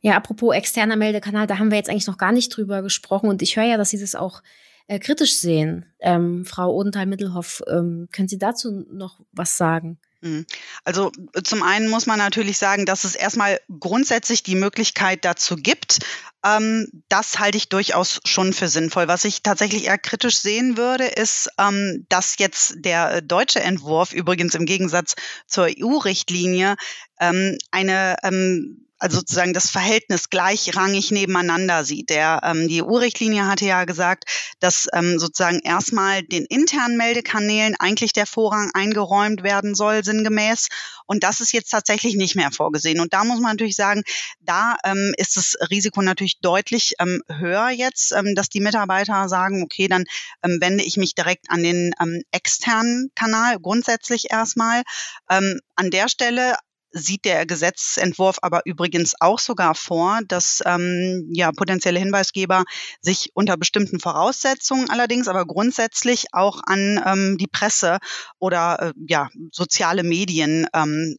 Ja, 0.02 0.16
apropos 0.16 0.56
externer 0.56 0.96
Meldekanal, 0.96 1.48
da 1.48 1.58
haben 1.58 1.72
wir 1.72 1.78
jetzt 1.78 1.90
eigentlich 1.90 2.08
noch 2.08 2.18
gar 2.18 2.32
nicht 2.32 2.56
drüber 2.56 2.82
gesprochen 2.82 3.30
und 3.30 3.42
ich 3.42 3.58
höre 3.58 3.66
ja, 3.66 3.78
dass 3.78 3.90
Sie 3.90 4.00
das 4.00 4.16
auch 4.16 4.42
äh, 4.88 5.00
kritisch 5.00 5.38
sehen. 5.38 5.86
Ähm, 6.00 6.46
Frau 6.46 6.74
Odenthal-Mittelhoff, 6.74 7.64
ähm, 7.68 8.08
können 8.12 8.28
Sie 8.28 8.38
dazu 8.38 8.86
noch 8.92 9.20
was 9.32 9.58
sagen? 9.58 10.00
Hm. 10.22 10.46
Also 10.84 11.12
zum 11.46 11.64
einen 11.64 11.90
muss 11.90 12.06
man 12.06 12.18
natürlich 12.18 12.58
sagen, 12.58 12.86
dass 12.86 13.06
es 13.06 13.16
erstmal 13.16 13.60
grundsätzlich 13.80 14.44
die 14.44 14.56
Möglichkeit 14.56 15.24
dazu 15.24 15.56
gibt. 15.56 16.00
Ähm, 16.44 16.88
das 17.08 17.40
halte 17.40 17.58
ich 17.58 17.70
durchaus 17.70 18.20
schon 18.26 18.52
für 18.52 18.68
sinnvoll. 18.68 19.08
Was 19.08 19.24
ich 19.24 19.44
tatsächlich 19.44 19.86
eher 19.86 19.98
kritisch 19.98 20.38
sehen 20.38 20.76
würde, 20.76 21.06
ist, 21.06 21.50
ähm, 21.58 22.06
dass 22.10 22.38
jetzt 22.38 22.76
der 22.80 23.22
deutsche 23.22 23.62
Entwurf 23.62 24.12
übrigens 24.12 24.56
im 24.56 24.66
Gegensatz 24.66 25.16
zur 25.48 25.68
EU-Richtlinie 25.70 26.76
ähm, 27.22 27.58
eine 27.72 28.18
ähm, 28.24 28.89
also 29.00 29.20
sozusagen 29.20 29.54
das 29.54 29.70
Verhältnis 29.70 30.30
gleichrangig 30.30 31.12
nebeneinander 31.12 31.86
sieht. 31.86 32.10
Der, 32.10 32.42
ähm, 32.44 32.68
die 32.68 32.84
EU-Richtlinie 32.84 33.48
hatte 33.48 33.66
ja 33.66 33.86
gesagt, 33.86 34.26
dass 34.60 34.88
ähm, 34.94 35.18
sozusagen 35.20 35.60
erstmal 35.60 36.24
den 36.24 36.46
internen 36.46 36.98
Meldekanälen 36.98 37.76
eigentlich 37.80 38.14
der 38.14 38.26
Vorrang 38.26 38.70
eingeräumt 38.74 39.44
werden 39.44 39.74
soll, 39.74 40.04
sinngemäß. 40.04 40.68
Und 41.06 41.24
das 41.24 41.40
ist 41.40 41.54
jetzt 41.54 41.70
tatsächlich 41.70 42.16
nicht 42.16 42.36
mehr 42.36 42.52
vorgesehen. 42.52 43.00
Und 43.00 43.14
da 43.14 43.24
muss 43.24 43.40
man 43.40 43.54
natürlich 43.54 43.76
sagen, 43.76 44.04
da 44.42 44.76
ähm, 44.84 45.14
ist 45.18 45.38
das 45.38 45.56
Risiko 45.70 46.02
natürlich 46.02 46.40
deutlich 46.42 46.94
ähm, 47.00 47.22
höher 47.28 47.70
jetzt, 47.70 48.12
ähm, 48.12 48.36
dass 48.36 48.50
die 48.50 48.60
Mitarbeiter 48.60 49.30
sagen, 49.30 49.64
okay, 49.64 49.88
dann 49.88 50.04
ähm, 50.44 50.58
wende 50.62 50.84
ich 50.84 50.98
mich 50.98 51.16
direkt 51.16 51.50
an 51.50 51.64
den 51.64 51.94
ähm, 52.02 52.22
externen 52.32 53.12
Kanal, 53.16 53.60
grundsätzlich 53.60 54.32
erstmal. 54.32 54.84
Ähm, 55.30 55.62
an 55.76 55.90
der 55.90 56.10
Stelle 56.10 56.56
sieht 56.92 57.26
der 57.26 57.46
Gesetzentwurf 57.46 58.40
aber 58.42 58.62
übrigens 58.66 59.14
auch 59.20 59.40
sogar 59.40 59.76
vor, 59.76 60.20
dass 60.28 60.62
ähm, 60.66 61.30
ja 61.32 61.52
potenzielle 61.52 62.00
Hinweisgeber 62.00 62.64
sich 63.02 63.32
unter 63.34 63.58
bestimmten 63.58 64.00
Voraussetzungen 64.00 64.90
allerdings, 64.90 65.28
aber 65.28 65.46
grundsätzlich 65.46 66.28
auch 66.32 66.62
an 66.66 67.02
ähm, 67.06 67.38
die 67.38 67.48
Presse 67.48 68.00
oder 68.40 68.80
äh, 68.82 68.94
ja 69.08 69.30
soziale 69.52 70.04
Medien 70.04 70.68
ähm, 70.74 71.18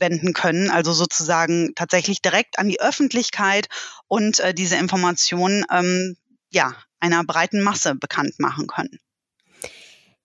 wenden 0.00 0.32
können, 0.32 0.70
also 0.70 0.92
sozusagen 0.92 1.72
tatsächlich 1.74 2.22
direkt 2.22 2.58
an 2.58 2.68
die 2.68 2.80
Öffentlichkeit 2.80 3.68
und 4.06 4.38
äh, 4.40 4.54
diese 4.54 4.76
Informationen 4.76 5.64
ähm, 5.72 6.16
ja 6.50 6.74
einer 7.00 7.24
breiten 7.24 7.62
Masse 7.62 7.94
bekannt 7.94 8.34
machen 8.38 8.66
können. 8.66 9.00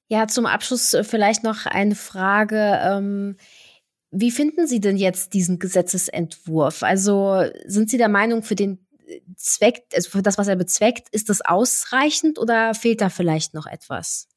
Ja, 0.07 0.27
zum 0.27 0.45
Abschluss 0.45 0.93
äh, 0.93 1.03
vielleicht 1.03 1.43
noch 1.43 1.65
eine 1.65 1.95
Frage. 1.95 2.79
Ähm 2.83 3.37
wie 4.13 4.31
finden 4.31 4.67
Sie 4.67 4.79
denn 4.79 4.97
jetzt 4.97 5.33
diesen 5.33 5.59
Gesetzesentwurf? 5.59 6.83
Also 6.83 7.43
sind 7.65 7.89
Sie 7.89 7.97
der 7.97 8.09
Meinung, 8.09 8.43
für 8.43 8.55
den 8.55 8.85
Zweck, 9.35 9.83
also 9.93 10.09
für 10.09 10.21
das, 10.21 10.37
was 10.37 10.47
er 10.47 10.55
bezweckt, 10.55 11.09
ist 11.09 11.29
das 11.29 11.41
ausreichend 11.41 12.39
oder 12.39 12.73
fehlt 12.73 13.01
da 13.01 13.09
vielleicht 13.09 13.53
noch 13.53 13.65
etwas? 13.65 14.27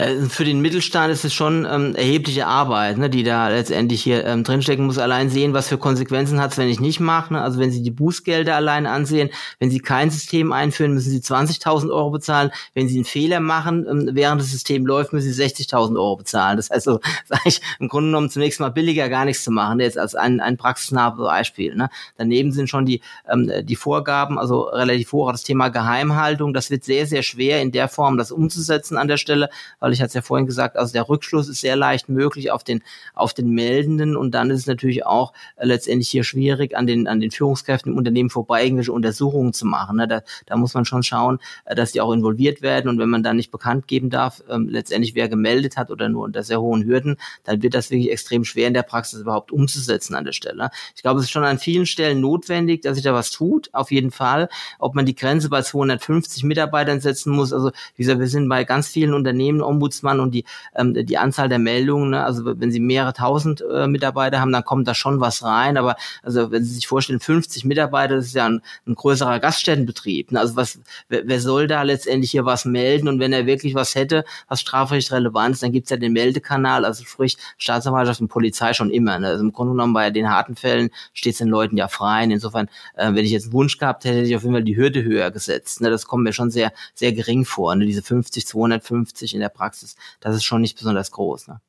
Äh, 0.00 0.28
für 0.28 0.44
den 0.44 0.60
Mittelstand 0.60 1.12
ist 1.12 1.24
es 1.24 1.34
schon 1.34 1.66
ähm, 1.70 1.94
erhebliche 1.94 2.46
Arbeit, 2.46 2.96
ne, 2.96 3.10
die 3.10 3.22
da 3.22 3.48
letztendlich 3.48 4.02
hier 4.02 4.24
ähm, 4.24 4.44
drinstecken 4.44 4.86
muss. 4.86 4.98
Allein 4.98 5.28
sehen, 5.28 5.52
was 5.52 5.68
für 5.68 5.76
Konsequenzen 5.76 6.40
hat 6.40 6.52
es, 6.52 6.58
wenn 6.58 6.68
ich 6.68 6.80
nicht 6.80 7.00
mache. 7.00 7.34
Ne? 7.34 7.42
Also 7.42 7.58
wenn 7.58 7.70
Sie 7.70 7.82
die 7.82 7.90
Bußgelder 7.90 8.56
allein 8.56 8.86
ansehen, 8.86 9.30
wenn 9.58 9.70
Sie 9.70 9.80
kein 9.80 10.10
System 10.10 10.52
einführen, 10.52 10.94
müssen 10.94 11.10
Sie 11.10 11.18
20.000 11.18 11.90
Euro 11.90 12.10
bezahlen. 12.10 12.50
Wenn 12.72 12.88
Sie 12.88 12.96
einen 12.96 13.04
Fehler 13.04 13.40
machen, 13.40 13.86
ähm, 13.88 14.10
während 14.12 14.40
das 14.40 14.50
System 14.50 14.86
läuft, 14.86 15.12
müssen 15.12 15.32
Sie 15.32 15.42
60.000 15.42 15.96
Euro 15.96 16.16
bezahlen. 16.16 16.56
Das 16.56 16.70
heißt, 16.70 16.84
so, 16.84 17.00
sage 17.26 17.42
ich 17.44 17.60
im 17.78 17.88
Grunde 17.88 18.08
genommen 18.08 18.30
zunächst 18.30 18.58
mal 18.60 18.70
billiger, 18.70 19.08
gar 19.10 19.26
nichts 19.26 19.44
zu 19.44 19.50
machen. 19.50 19.80
Jetzt 19.80 19.98
als 19.98 20.14
ein, 20.14 20.40
ein 20.40 20.56
praxisnahes 20.56 21.18
Beispiel. 21.18 21.74
Ne? 21.74 21.90
Daneben 22.16 22.52
sind 22.52 22.68
schon 22.68 22.86
die 22.86 23.02
ähm, 23.30 23.50
die 23.62 23.76
Vorgaben, 23.76 24.38
also 24.38 24.62
relativ 24.62 25.12
hoch 25.12 25.30
das 25.32 25.42
Thema 25.42 25.68
Geheimhaltung. 25.68 26.54
Das 26.54 26.70
wird 26.70 26.84
sehr 26.84 27.06
sehr 27.06 27.22
schwer 27.22 27.60
in 27.60 27.72
der 27.72 27.88
Form, 27.88 28.16
das 28.16 28.32
umzusetzen 28.32 28.96
an 28.96 29.08
der 29.08 29.16
Stelle 29.16 29.50
weil 29.89 29.89
ich 29.92 30.00
hatte 30.00 30.08
es 30.08 30.14
ja 30.14 30.22
vorhin 30.22 30.46
gesagt, 30.46 30.76
also 30.76 30.92
der 30.92 31.08
Rückschluss 31.08 31.48
ist 31.48 31.60
sehr 31.60 31.76
leicht 31.76 32.08
möglich 32.08 32.50
auf 32.50 32.64
den 32.64 32.82
auf 33.14 33.34
den 33.34 33.50
Meldenden 33.50 34.16
und 34.16 34.32
dann 34.34 34.50
ist 34.50 34.60
es 34.60 34.66
natürlich 34.66 35.06
auch 35.06 35.32
äh, 35.56 35.66
letztendlich 35.66 36.08
hier 36.08 36.24
schwierig 36.24 36.76
an 36.76 36.86
den 36.86 37.06
an 37.06 37.20
den 37.20 37.30
Führungskräften 37.30 37.92
im 37.92 37.98
Unternehmen 37.98 38.30
vorbei 38.30 38.64
irgendwelche 38.64 38.92
Untersuchungen 38.92 39.52
zu 39.52 39.66
machen. 39.66 39.96
Ne? 39.96 40.08
Da, 40.08 40.22
da 40.46 40.56
muss 40.56 40.74
man 40.74 40.84
schon 40.84 41.02
schauen, 41.02 41.38
äh, 41.64 41.74
dass 41.74 41.92
die 41.92 42.00
auch 42.00 42.12
involviert 42.12 42.62
werden 42.62 42.88
und 42.88 42.98
wenn 42.98 43.10
man 43.10 43.22
dann 43.22 43.36
nicht 43.36 43.50
bekannt 43.50 43.88
geben 43.88 44.10
darf, 44.10 44.42
ähm, 44.48 44.68
letztendlich 44.68 45.14
wer 45.14 45.28
gemeldet 45.28 45.76
hat 45.76 45.90
oder 45.90 46.08
nur 46.08 46.24
unter 46.24 46.42
sehr 46.42 46.60
hohen 46.60 46.84
Hürden, 46.84 47.16
dann 47.44 47.62
wird 47.62 47.74
das 47.74 47.90
wirklich 47.90 48.10
extrem 48.10 48.44
schwer 48.44 48.68
in 48.68 48.74
der 48.74 48.82
Praxis 48.82 49.20
überhaupt 49.20 49.52
umzusetzen 49.52 50.14
an 50.14 50.24
der 50.24 50.32
Stelle. 50.32 50.70
Ich 50.94 51.02
glaube, 51.02 51.18
es 51.20 51.26
ist 51.26 51.30
schon 51.30 51.44
an 51.44 51.58
vielen 51.58 51.86
Stellen 51.86 52.20
notwendig, 52.20 52.82
dass 52.82 52.94
sich 52.94 53.04
da 53.04 53.14
was 53.14 53.30
tut, 53.30 53.70
auf 53.72 53.90
jeden 53.90 54.10
Fall. 54.10 54.48
Ob 54.78 54.94
man 54.94 55.06
die 55.06 55.14
Grenze 55.14 55.48
bei 55.48 55.62
250 55.62 56.44
Mitarbeitern 56.44 57.00
setzen 57.00 57.32
muss, 57.32 57.52
also 57.52 57.70
wie 57.96 58.02
gesagt, 58.02 58.20
wir 58.20 58.28
sind 58.28 58.48
bei 58.48 58.64
ganz 58.64 58.88
vielen 58.88 59.14
Unternehmen 59.14 59.60
Ombudsmann 59.70 60.20
und 60.20 60.32
die, 60.34 60.44
ähm, 60.74 60.94
die 60.94 61.18
Anzahl 61.18 61.48
der 61.48 61.58
Meldungen, 61.58 62.10
ne? 62.10 62.24
also 62.24 62.42
wenn 62.44 62.70
Sie 62.70 62.80
mehrere 62.80 63.12
tausend 63.12 63.62
äh, 63.72 63.86
Mitarbeiter 63.86 64.40
haben, 64.40 64.52
dann 64.52 64.64
kommt 64.64 64.88
da 64.88 64.94
schon 64.94 65.20
was 65.20 65.42
rein, 65.42 65.76
aber 65.76 65.96
also 66.22 66.50
wenn 66.50 66.64
Sie 66.64 66.74
sich 66.74 66.86
vorstellen, 66.86 67.20
50 67.20 67.64
Mitarbeiter, 67.64 68.16
das 68.16 68.26
ist 68.26 68.34
ja 68.34 68.46
ein, 68.46 68.62
ein 68.86 68.94
größerer 68.94 69.40
Gaststättenbetrieb, 69.40 70.32
ne? 70.32 70.40
also 70.40 70.56
was, 70.56 70.80
wer, 71.08 71.26
wer 71.26 71.40
soll 71.40 71.66
da 71.66 71.82
letztendlich 71.82 72.30
hier 72.30 72.44
was 72.44 72.64
melden 72.64 73.08
und 73.08 73.20
wenn 73.20 73.32
er 73.32 73.46
wirklich 73.46 73.74
was 73.74 73.94
hätte, 73.94 74.24
was 74.48 74.60
strafrecht 74.60 75.12
relevant 75.12 75.54
ist, 75.54 75.62
dann 75.62 75.72
gibt's 75.72 75.90
ja 75.90 75.96
den 75.96 76.12
Meldekanal, 76.12 76.84
also 76.84 77.04
sprich 77.04 77.36
Staatsanwaltschaft 77.58 78.20
und 78.20 78.28
Polizei 78.28 78.72
schon 78.74 78.90
immer, 78.90 79.18
ne? 79.18 79.28
also 79.28 79.44
im 79.44 79.52
Grunde 79.52 79.72
genommen 79.72 79.94
bei 79.94 80.10
den 80.10 80.30
harten 80.30 80.56
Fällen 80.56 80.90
steht 81.12 81.32
es 81.32 81.38
den 81.38 81.48
Leuten 81.48 81.76
ja 81.76 81.88
frei, 81.88 82.24
insofern, 82.24 82.68
äh, 82.94 83.12
wenn 83.14 83.24
ich 83.24 83.30
jetzt 83.30 83.44
einen 83.44 83.52
Wunsch 83.52 83.78
gehabt 83.78 84.04
hätte, 84.04 84.18
hätte 84.18 84.28
ich 84.28 84.36
auf 84.36 84.42
jeden 84.42 84.54
Fall 84.54 84.64
die 84.64 84.76
Hürde 84.76 85.02
höher 85.02 85.30
gesetzt, 85.30 85.80
ne? 85.80 85.90
das 85.90 86.06
kommt 86.06 86.24
mir 86.24 86.32
schon 86.32 86.50
sehr, 86.50 86.72
sehr 86.94 87.12
gering 87.12 87.44
vor, 87.44 87.74
ne? 87.74 87.86
diese 87.86 88.02
50, 88.02 88.46
250 88.46 89.34
in 89.34 89.40
der 89.40 89.48
Praxis, 89.60 89.94
das 90.20 90.34
ist 90.34 90.44
schon 90.44 90.62
nicht 90.62 90.78
besonders 90.78 91.10
groß. 91.10 91.48
Ne? 91.48 91.60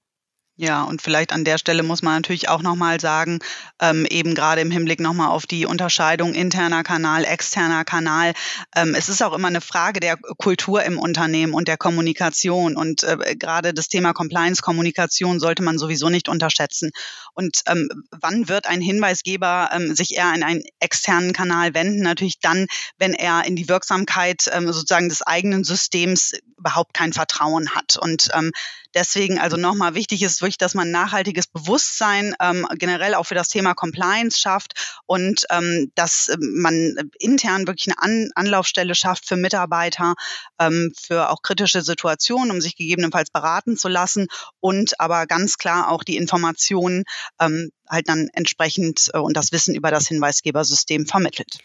Ja, 0.58 0.84
und 0.84 1.02
vielleicht 1.02 1.34
an 1.34 1.44
der 1.44 1.58
Stelle 1.58 1.82
muss 1.82 2.04
man 2.04 2.14
natürlich 2.14 2.48
auch 2.48 2.62
nochmal 2.62 3.00
sagen, 3.00 3.40
ähm, 3.82 4.06
eben 4.06 4.36
gerade 4.36 4.62
im 4.62 4.70
Hinblick 4.70 5.00
nochmal 5.00 5.30
auf 5.30 5.48
die 5.48 5.66
Unterscheidung 5.66 6.34
interner 6.36 6.84
Kanal, 6.84 7.26
externer 7.26 7.84
Kanal. 7.84 8.34
Ähm, 8.76 8.94
es 8.94 9.10
ist 9.10 9.24
auch 9.24 9.34
immer 9.34 9.48
eine 9.48 9.60
Frage 9.60 10.00
der 10.00 10.18
Kultur 10.38 10.84
im 10.84 11.00
Unternehmen 11.00 11.54
und 11.54 11.68
der 11.68 11.78
Kommunikation. 11.78 12.78
Und 12.78 13.04
äh, 13.04 13.36
gerade 13.36 13.74
das 13.74 13.88
Thema 13.88 14.14
Compliance-Kommunikation 14.14 15.40
sollte 15.40 15.64
man 15.64 15.80
sowieso 15.80 16.10
nicht 16.10 16.30
unterschätzen. 16.30 16.92
Und 17.34 17.62
ähm, 17.68 17.90
wann 18.12 18.48
wird 18.48 18.68
ein 18.68 18.82
Hinweisgeber 18.82 19.70
ähm, 19.74 19.96
sich 19.96 20.16
eher 20.16 20.28
an 20.28 20.44
einen 20.44 20.64
externen 20.80 21.34
Kanal 21.34 21.74
wenden? 21.74 22.02
Natürlich 22.02 22.40
dann, 22.40 22.68
wenn 22.98 23.14
er 23.14 23.46
in 23.46 23.56
die 23.56 23.70
Wirksamkeit 23.70 24.50
ähm, 24.52 24.72
sozusagen 24.72 25.10
des 25.10 25.22
eigenen 25.22 25.64
Systems 25.64 26.34
überhaupt 26.58 26.94
kein 26.94 27.14
Vertrauen 27.14 27.74
hat. 27.74 27.98
Und 27.98 28.30
ähm, 28.34 28.52
deswegen 28.94 29.40
also 29.40 29.58
nochmal 29.58 29.96
wichtig 29.96 30.22
ist 30.22 30.42
wirklich, 30.42 30.58
dass 30.58 30.76
man 30.76 30.92
nachhaltiges 30.92 31.48
Bewusstsein 31.48 32.36
ähm, 32.40 32.68
generell 32.78 33.16
auch 33.16 33.26
für 33.26 33.36
das 33.36 33.50
Thema 33.50 33.74
Compliance 33.74 34.40
schafft 34.40 35.00
und 35.06 35.46
ähm, 35.50 35.92
dass 35.96 36.32
man 36.40 36.96
intern 37.20 37.68
wirklich 37.68 37.88
eine 37.88 38.02
An 38.02 38.30
Anlaufstelle 38.36 38.96
schafft 38.96 39.28
für 39.28 39.36
Mitarbeiter, 39.36 40.14
ähm, 40.60 40.94
für 41.00 41.30
auch 41.30 41.42
kritische 41.42 41.82
Situationen, 41.82 42.52
um 42.52 42.62
sich 42.62 42.76
gegebenenfalls 42.76 43.32
beraten 43.32 43.78
zu 43.78 43.88
lassen 43.88 44.28
und 44.60 45.00
aber 45.00 45.26
ganz 45.26 45.58
klar 45.58 45.90
auch 45.90 46.04
die 46.04 46.18
Informationen 46.18 47.04
ähm, 47.40 47.72
halt 47.90 48.10
dann 48.10 48.30
entsprechend 48.34 49.10
äh, 49.14 49.20
und 49.20 49.38
das 49.38 49.52
Wissen 49.52 49.76
über 49.76 49.92
das 49.92 50.08
Hinweisgebersystem 50.08 51.06
vermittelt. 51.06 51.60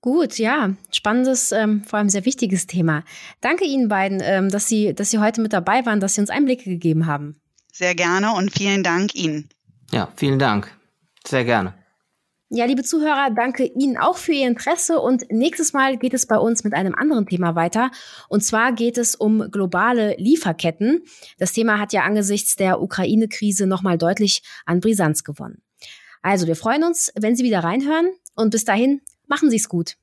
Gut, 0.00 0.38
ja, 0.38 0.74
spannendes, 0.92 1.50
ähm, 1.50 1.82
vor 1.84 1.98
allem 1.98 2.10
sehr 2.10 2.26
wichtiges 2.26 2.66
Thema. 2.66 3.04
Danke 3.40 3.64
Ihnen 3.64 3.88
beiden, 3.88 4.20
ähm, 4.22 4.50
dass 4.50 4.68
Sie, 4.68 4.94
dass 4.94 5.10
Sie 5.10 5.18
heute 5.18 5.40
mit 5.40 5.54
dabei 5.54 5.86
waren, 5.86 5.98
dass 5.98 6.14
Sie 6.14 6.20
uns 6.20 6.28
Einblicke 6.28 6.64
gegeben 6.64 7.06
haben. 7.06 7.40
Sehr 7.72 7.94
gerne 7.94 8.34
und 8.34 8.52
vielen 8.52 8.82
Dank 8.82 9.14
Ihnen. 9.14 9.48
Ja, 9.92 10.12
vielen 10.16 10.38
Dank. 10.38 10.70
Sehr 11.26 11.44
gerne. 11.44 11.74
Ja, 12.56 12.66
liebe 12.66 12.84
Zuhörer, 12.84 13.30
danke 13.34 13.64
Ihnen 13.64 13.96
auch 13.96 14.16
für 14.16 14.30
Ihr 14.30 14.46
Interesse 14.46 15.00
und 15.00 15.24
nächstes 15.28 15.72
Mal 15.72 15.96
geht 15.96 16.14
es 16.14 16.24
bei 16.24 16.38
uns 16.38 16.62
mit 16.62 16.72
einem 16.72 16.94
anderen 16.94 17.26
Thema 17.26 17.56
weiter. 17.56 17.90
Und 18.28 18.44
zwar 18.44 18.72
geht 18.72 18.96
es 18.96 19.16
um 19.16 19.50
globale 19.50 20.14
Lieferketten. 20.18 21.02
Das 21.36 21.52
Thema 21.52 21.80
hat 21.80 21.92
ja 21.92 22.04
angesichts 22.04 22.54
der 22.54 22.80
Ukraine-Krise 22.80 23.66
nochmal 23.66 23.98
deutlich 23.98 24.44
an 24.66 24.78
Brisanz 24.78 25.24
gewonnen. 25.24 25.62
Also, 26.22 26.46
wir 26.46 26.54
freuen 26.54 26.84
uns, 26.84 27.10
wenn 27.16 27.34
Sie 27.34 27.42
wieder 27.42 27.64
reinhören 27.64 28.12
und 28.36 28.50
bis 28.50 28.64
dahin, 28.64 29.00
machen 29.26 29.50
Sie 29.50 29.56
es 29.56 29.68
gut. 29.68 29.96